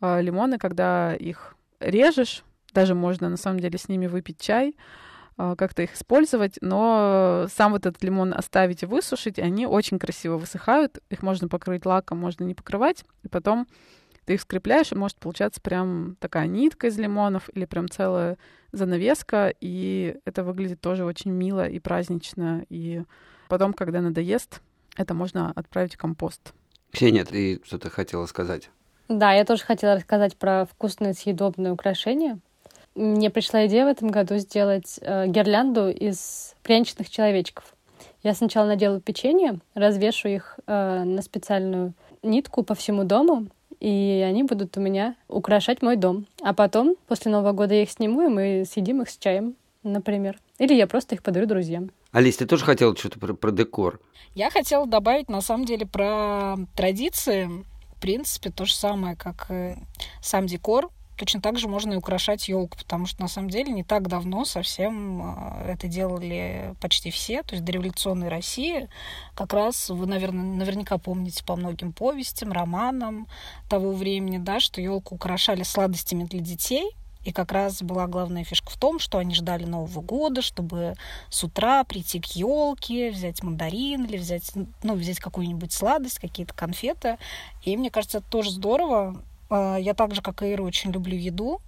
Э, 0.00 0.20
лимоны, 0.20 0.58
когда 0.58 1.14
их 1.14 1.54
режешь, 1.78 2.42
даже 2.72 2.94
можно 2.94 3.28
на 3.28 3.36
самом 3.36 3.60
деле 3.60 3.78
с 3.78 3.88
ними 3.88 4.06
выпить 4.06 4.40
чай, 4.40 4.74
как-то 5.58 5.82
их 5.82 5.94
использовать, 5.94 6.58
но 6.60 7.46
сам 7.54 7.72
вот 7.72 7.86
этот 7.86 8.02
лимон 8.02 8.34
оставить 8.34 8.82
и 8.82 8.86
высушить, 8.86 9.38
они 9.38 9.66
очень 9.66 9.98
красиво 9.98 10.36
высыхают. 10.36 10.98
Их 11.10 11.22
можно 11.22 11.48
покрыть 11.48 11.86
лаком, 11.86 12.18
можно 12.18 12.44
не 12.44 12.54
покрывать, 12.54 13.04
и 13.22 13.28
потом 13.28 13.66
ты 14.24 14.34
их 14.34 14.42
скрепляешь, 14.42 14.92
и 14.92 14.96
может 14.96 15.16
получаться 15.18 15.60
прям 15.60 16.16
такая 16.20 16.46
нитка 16.46 16.86
из 16.86 16.98
лимонов 16.98 17.48
или 17.54 17.64
прям 17.64 17.88
целая 17.88 18.38
занавеска, 18.70 19.52
и 19.60 20.18
это 20.24 20.44
выглядит 20.44 20.80
тоже 20.80 21.04
очень 21.04 21.32
мило 21.32 21.68
и 21.68 21.80
празднично, 21.80 22.64
и 22.68 23.02
потом, 23.48 23.72
когда 23.72 24.00
надоест, 24.00 24.60
это 24.96 25.14
можно 25.14 25.52
отправить 25.56 25.94
в 25.94 25.98
компост. 25.98 26.52
Ксения, 26.92 27.24
ты 27.24 27.60
что-то 27.64 27.90
хотела 27.90 28.26
сказать? 28.26 28.70
Да, 29.08 29.32
я 29.32 29.44
тоже 29.44 29.64
хотела 29.64 29.96
рассказать 29.96 30.36
про 30.36 30.66
вкусные 30.66 31.14
съедобные 31.14 31.72
украшения. 31.72 32.38
Мне 32.94 33.30
пришла 33.30 33.66
идея 33.66 33.84
в 33.84 33.88
этом 33.88 34.08
году 34.08 34.36
сделать 34.38 34.98
э, 35.00 35.26
гирлянду 35.28 35.90
из 35.90 36.54
пряничных 36.62 37.08
человечков. 37.08 37.74
Я 38.22 38.34
сначала 38.34 38.66
наделаю 38.66 39.00
печенье, 39.00 39.60
развешу 39.74 40.28
их 40.28 40.58
э, 40.66 41.04
на 41.04 41.22
специальную 41.22 41.94
нитку 42.22 42.62
по 42.62 42.74
всему 42.74 43.04
дому, 43.04 43.46
и 43.78 44.24
они 44.26 44.42
будут 44.42 44.76
у 44.76 44.80
меня 44.80 45.14
украшать 45.28 45.82
мой 45.82 45.96
дом. 45.96 46.26
А 46.42 46.52
потом, 46.52 46.96
после 47.06 47.32
Нового 47.32 47.52
года, 47.52 47.74
я 47.74 47.82
их 47.82 47.90
сниму, 47.90 48.22
и 48.22 48.28
мы 48.28 48.64
съедим 48.70 49.02
их 49.02 49.08
с 49.08 49.16
чаем, 49.16 49.54
например. 49.82 50.38
Или 50.58 50.74
я 50.74 50.86
просто 50.86 51.14
их 51.14 51.22
подарю 51.22 51.46
друзьям. 51.46 51.90
Алис, 52.12 52.36
ты 52.36 52.46
тоже 52.46 52.64
хотела 52.64 52.94
что-то 52.96 53.18
про, 53.18 53.32
про 53.32 53.52
декор? 53.52 54.00
Я 54.34 54.50
хотела 54.50 54.86
добавить, 54.86 55.28
на 55.30 55.40
самом 55.40 55.64
деле, 55.64 55.86
про 55.86 56.56
традиции. 56.76 57.48
В 57.96 58.00
принципе, 58.00 58.50
то 58.50 58.64
же 58.64 58.74
самое, 58.74 59.16
как 59.16 59.46
и 59.50 59.76
сам 60.20 60.46
декор. 60.46 60.90
Точно 61.20 61.42
так 61.42 61.58
же 61.58 61.68
можно 61.68 61.92
и 61.92 61.96
украшать 61.96 62.48
елку, 62.48 62.78
потому 62.78 63.04
что 63.04 63.20
на 63.20 63.28
самом 63.28 63.50
деле 63.50 63.70
не 63.70 63.84
так 63.84 64.08
давно 64.08 64.46
совсем 64.46 65.20
а, 65.22 65.62
это 65.66 65.86
делали 65.86 66.74
почти 66.80 67.10
все, 67.10 67.42
то 67.42 67.54
есть 67.54 67.62
до 67.62 67.72
революционной 67.72 68.28
России. 68.28 68.88
Как 69.34 69.52
раз 69.52 69.90
вы, 69.90 70.06
наверное, 70.06 70.42
наверняка 70.42 70.96
помните 70.96 71.44
по 71.44 71.56
многим 71.56 71.92
повестям, 71.92 72.52
романам 72.52 73.26
того 73.68 73.92
времени, 73.92 74.38
да, 74.38 74.60
что 74.60 74.80
елку 74.80 75.16
украшали 75.16 75.62
сладостями 75.62 76.24
для 76.24 76.40
детей, 76.40 76.96
и 77.22 77.32
как 77.32 77.52
раз 77.52 77.82
была 77.82 78.06
главная 78.06 78.44
фишка 78.44 78.70
в 78.70 78.78
том, 78.78 78.98
что 78.98 79.18
они 79.18 79.34
ждали 79.34 79.64
Нового 79.64 80.00
года, 80.00 80.40
чтобы 80.40 80.94
с 81.28 81.44
утра 81.44 81.84
прийти 81.84 82.18
к 82.18 82.28
елке, 82.28 83.10
взять 83.10 83.42
мандарин 83.42 84.06
или 84.06 84.16
взять, 84.16 84.52
ну, 84.82 84.94
взять 84.94 85.18
какую-нибудь 85.18 85.70
сладость, 85.70 86.18
какие-то 86.18 86.54
конфеты. 86.54 87.18
И 87.62 87.76
мне 87.76 87.90
кажется, 87.90 88.18
это 88.18 88.26
тоже 88.30 88.52
здорово. 88.52 89.22
А, 89.50 89.76
я 89.76 89.94
так 89.94 90.14
же, 90.14 90.22
как 90.22 90.42
и 90.42 90.52
Ира, 90.52 90.62
очень 90.64 90.92
люблю 90.92 91.16
еду, 91.16 91.60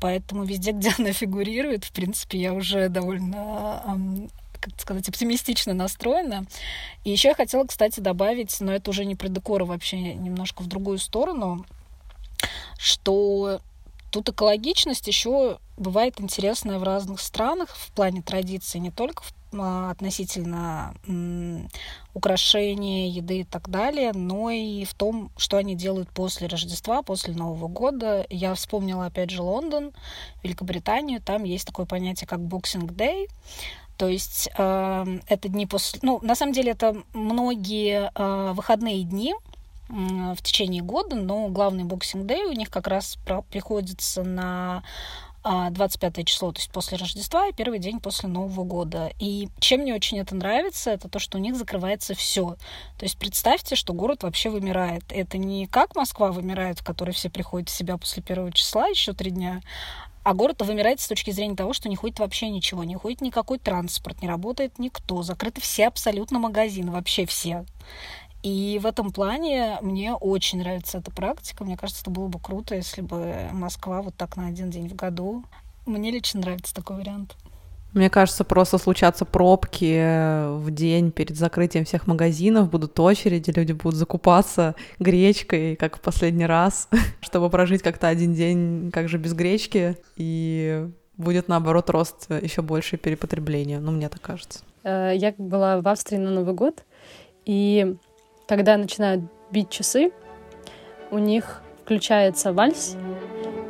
поэтому 0.00 0.44
везде, 0.44 0.72
где 0.72 0.92
она 0.98 1.12
фигурирует, 1.12 1.84
в 1.84 1.92
принципе, 1.92 2.38
я 2.38 2.52
уже 2.52 2.88
довольно 2.88 4.28
как 4.60 4.80
сказать, 4.80 5.06
оптимистично 5.10 5.74
настроена. 5.74 6.46
И 7.04 7.10
еще 7.10 7.28
я 7.28 7.34
хотела, 7.34 7.66
кстати, 7.66 8.00
добавить, 8.00 8.58
но 8.62 8.72
это 8.72 8.88
уже 8.88 9.04
не 9.04 9.14
про 9.14 9.28
декор, 9.28 9.60
а 9.60 9.66
вообще 9.66 10.14
немножко 10.14 10.62
в 10.62 10.68
другую 10.68 10.96
сторону, 10.96 11.66
что 12.78 13.60
тут 14.14 14.28
экологичность 14.28 15.08
еще 15.08 15.58
бывает 15.76 16.20
интересная 16.20 16.78
в 16.78 16.84
разных 16.84 17.20
странах 17.20 17.70
в 17.74 17.90
плане 17.90 18.22
традиций, 18.22 18.78
не 18.78 18.92
только 18.92 19.24
в 19.24 19.32
а, 19.58 19.90
относительно 19.90 20.94
украшения, 22.12 23.08
еды 23.08 23.40
и 23.40 23.44
так 23.44 23.68
далее, 23.68 24.12
но 24.12 24.50
и 24.50 24.84
в 24.84 24.94
том, 24.94 25.32
что 25.36 25.56
они 25.56 25.74
делают 25.74 26.10
после 26.10 26.46
Рождества, 26.46 27.02
после 27.02 27.34
Нового 27.34 27.66
года. 27.66 28.24
Я 28.30 28.54
вспомнила, 28.54 29.06
опять 29.06 29.30
же, 29.30 29.42
Лондон, 29.42 29.92
Великобританию. 30.44 31.20
Там 31.20 31.42
есть 31.42 31.66
такое 31.66 31.86
понятие, 31.86 32.28
как 32.28 32.38
Boxing 32.38 32.86
Day. 32.86 33.28
То 33.96 34.08
есть 34.08 34.48
э, 34.56 35.18
это 35.26 35.48
дни 35.48 35.66
после... 35.66 35.98
Ну, 36.02 36.20
на 36.22 36.36
самом 36.36 36.52
деле, 36.52 36.70
это 36.70 37.02
многие 37.12 38.12
э, 38.14 38.52
выходные 38.52 39.02
дни, 39.02 39.34
в 39.88 40.36
течение 40.42 40.82
года, 40.82 41.16
но 41.16 41.48
главный 41.48 41.84
боксинг 41.84 42.26
дэй 42.26 42.44
у 42.44 42.52
них 42.52 42.70
как 42.70 42.86
раз 42.86 43.18
приходится 43.50 44.22
на 44.22 44.82
25 45.44 46.18
а, 46.18 46.24
число, 46.24 46.52
то 46.52 46.58
есть 46.58 46.70
после 46.70 46.96
Рождества 46.96 47.48
и 47.48 47.52
первый 47.52 47.78
день 47.78 48.00
после 48.00 48.30
Нового 48.30 48.64
года. 48.64 49.12
И 49.18 49.50
чем 49.60 49.80
мне 49.80 49.94
очень 49.94 50.18
это 50.18 50.34
нравится, 50.34 50.90
это 50.90 51.08
то, 51.08 51.18
что 51.18 51.36
у 51.36 51.40
них 51.40 51.54
закрывается 51.54 52.14
все. 52.14 52.56
То 52.98 53.04
есть 53.04 53.18
представьте, 53.18 53.76
что 53.76 53.92
город 53.92 54.22
вообще 54.22 54.48
вымирает. 54.48 55.04
Это 55.10 55.36
не 55.36 55.66
как 55.66 55.96
Москва 55.96 56.32
вымирает, 56.32 56.78
в 56.78 56.84
которой 56.84 57.10
все 57.10 57.28
приходят 57.28 57.68
в 57.68 57.76
себя 57.76 57.98
после 57.98 58.22
первого 58.22 58.52
числа 58.52 58.86
еще 58.86 59.12
три 59.12 59.30
дня, 59.30 59.60
а 60.22 60.32
город 60.32 60.62
вымирает 60.62 61.00
с 61.00 61.08
точки 61.08 61.30
зрения 61.30 61.54
того, 61.54 61.74
что 61.74 61.90
не 61.90 61.96
ходит 61.96 62.18
вообще 62.18 62.48
ничего, 62.48 62.82
не 62.82 62.96
ходит 62.96 63.20
никакой 63.20 63.58
транспорт, 63.58 64.22
не 64.22 64.28
работает 64.28 64.78
никто, 64.78 65.22
закрыты 65.22 65.60
все 65.60 65.86
абсолютно 65.86 66.38
магазины, 66.38 66.90
вообще 66.90 67.26
все. 67.26 67.66
И 68.44 68.78
в 68.80 68.84
этом 68.84 69.10
плане 69.10 69.78
мне 69.80 70.12
очень 70.12 70.58
нравится 70.58 70.98
эта 70.98 71.10
практика. 71.10 71.64
Мне 71.64 71.78
кажется, 71.78 72.02
это 72.02 72.10
было 72.10 72.28
бы 72.28 72.38
круто, 72.38 72.74
если 72.74 73.00
бы 73.00 73.48
Москва 73.52 74.02
вот 74.02 74.14
так 74.16 74.36
на 74.36 74.48
один 74.48 74.68
день 74.68 74.86
в 74.86 74.94
году. 74.94 75.44
Мне 75.86 76.10
лично 76.10 76.40
нравится 76.40 76.74
такой 76.74 76.98
вариант. 76.98 77.36
Мне 77.94 78.10
кажется, 78.10 78.44
просто 78.44 78.76
случатся 78.76 79.24
пробки 79.24 80.58
в 80.58 80.70
день 80.70 81.10
перед 81.10 81.38
закрытием 81.38 81.86
всех 81.86 82.06
магазинов, 82.06 82.68
будут 82.68 83.00
очереди, 83.00 83.50
люди 83.50 83.72
будут 83.72 83.94
закупаться 83.94 84.74
гречкой, 84.98 85.76
как 85.76 85.96
в 85.96 86.00
последний 86.02 86.44
раз, 86.44 86.88
чтобы 87.22 87.48
прожить 87.48 87.80
как-то 87.82 88.08
один 88.08 88.34
день 88.34 88.90
как 88.92 89.08
же 89.08 89.16
без 89.16 89.32
гречки, 89.32 89.96
и 90.16 90.86
будет, 91.16 91.48
наоборот, 91.48 91.88
рост 91.88 92.30
еще 92.30 92.60
больше 92.60 92.98
перепотребления, 92.98 93.80
ну, 93.80 93.92
мне 93.92 94.10
так 94.10 94.20
кажется. 94.20 94.64
Э, 94.82 95.12
я 95.14 95.32
была 95.38 95.80
в 95.80 95.88
Австрии 95.88 96.18
на 96.18 96.30
Новый 96.30 96.54
год, 96.54 96.84
и 97.46 97.96
когда 98.46 98.76
начинают 98.76 99.22
бить 99.50 99.70
часы, 99.70 100.12
у 101.10 101.18
них 101.18 101.62
включается 101.84 102.52
вальс, 102.52 102.96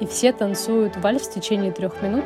и 0.01 0.07
все 0.07 0.33
танцуют 0.33 0.97
вальс 0.97 1.23
в 1.23 1.35
течение 1.35 1.73
трех 1.73 2.01
минут 2.03 2.25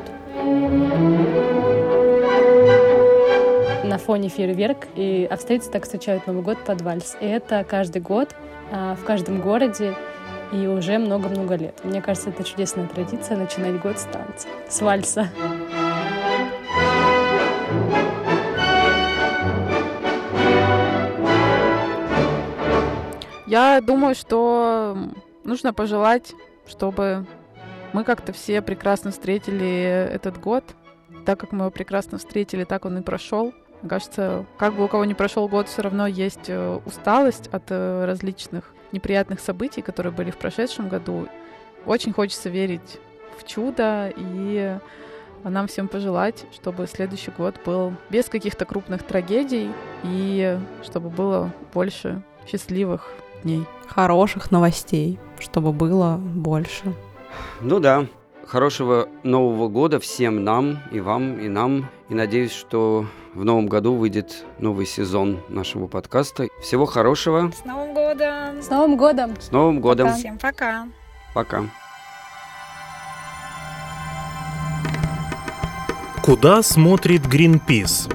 на 3.84 3.98
фоне 3.98 4.28
фейерверк, 4.28 4.86
и 4.94 5.26
австрийцы 5.30 5.70
так 5.70 5.84
встречают 5.84 6.26
Новый 6.26 6.42
год 6.42 6.58
под 6.64 6.82
вальс. 6.82 7.16
И 7.20 7.26
это 7.26 7.64
каждый 7.64 8.02
год 8.02 8.34
а, 8.70 8.94
в 8.94 9.04
каждом 9.04 9.40
городе 9.40 9.94
и 10.52 10.66
уже 10.66 10.98
много-много 10.98 11.56
лет. 11.56 11.74
Мне 11.84 12.00
кажется, 12.00 12.30
это 12.30 12.44
чудесная 12.44 12.86
традиция 12.86 13.36
начинать 13.36 13.80
год 13.80 13.98
с 13.98 14.04
танца, 14.04 14.48
с 14.68 14.80
вальса. 14.80 15.28
Я 23.48 23.80
думаю, 23.80 24.14
что 24.14 24.94
нужно 25.42 25.72
пожелать, 25.72 26.34
чтобы 26.66 27.24
мы 27.94 28.04
как-то 28.04 28.34
все 28.34 28.60
прекрасно 28.60 29.10
встретили 29.10 30.10
этот 30.12 30.38
год. 30.38 30.64
Так 31.24 31.40
как 31.40 31.52
мы 31.52 31.60
его 31.60 31.70
прекрасно 31.70 32.18
встретили, 32.18 32.64
так 32.64 32.84
он 32.84 32.98
и 32.98 33.02
прошел. 33.02 33.54
Мне 33.80 33.88
кажется, 33.88 34.44
как 34.58 34.74
бы 34.74 34.84
у 34.84 34.88
кого 34.88 35.06
не 35.06 35.14
прошел 35.14 35.48
год, 35.48 35.66
все 35.66 35.80
равно 35.80 36.06
есть 36.06 36.48
э, 36.50 36.78
усталость 36.84 37.48
от 37.48 37.62
э, 37.70 38.04
различных 38.04 38.74
неприятных 38.92 39.40
событий, 39.40 39.80
которые 39.80 40.12
были 40.12 40.30
в 40.30 40.36
прошедшем 40.36 40.90
году. 40.90 41.26
Очень 41.86 42.12
хочется 42.12 42.50
верить 42.50 43.00
в 43.38 43.46
чудо 43.46 44.12
и 44.14 44.76
нам 45.42 45.68
всем 45.68 45.88
пожелать, 45.88 46.44
чтобы 46.52 46.86
следующий 46.86 47.30
год 47.30 47.54
был 47.64 47.94
без 48.10 48.26
каких-то 48.26 48.66
крупных 48.66 49.04
трагедий 49.04 49.70
и 50.02 50.58
чтобы 50.82 51.08
было 51.08 51.50
больше 51.72 52.22
счастливых 52.46 53.10
дней. 53.42 53.64
Хороших 53.86 54.50
новостей, 54.50 55.18
чтобы 55.38 55.72
было 55.72 56.16
больше. 56.16 56.94
Ну 57.60 57.80
да, 57.80 58.06
хорошего 58.46 59.08
Нового 59.22 59.68
года 59.68 60.00
всем 60.00 60.44
нам, 60.44 60.78
и 60.90 61.00
вам, 61.00 61.38
и 61.40 61.48
нам. 61.48 61.88
И 62.08 62.14
надеюсь, 62.14 62.52
что 62.52 63.06
в 63.34 63.44
новом 63.44 63.66
году 63.66 63.94
выйдет 63.94 64.44
новый 64.58 64.86
сезон 64.86 65.40
нашего 65.48 65.86
подкаста. 65.86 66.48
Всего 66.62 66.86
хорошего. 66.86 67.52
С 67.52 67.64
Новым 67.64 67.94
годом! 67.94 68.62
С 68.62 68.70
Новым 68.70 68.96
годом! 68.96 69.36
С 69.40 69.50
Новым 69.52 69.80
годом! 69.80 70.06
Пока. 70.08 70.18
Всем 70.18 70.38
пока! 70.38 70.88
Пока! 71.34 71.64
Куда 76.22 76.62
смотрит 76.62 77.22
Greenpeace? 77.22 78.12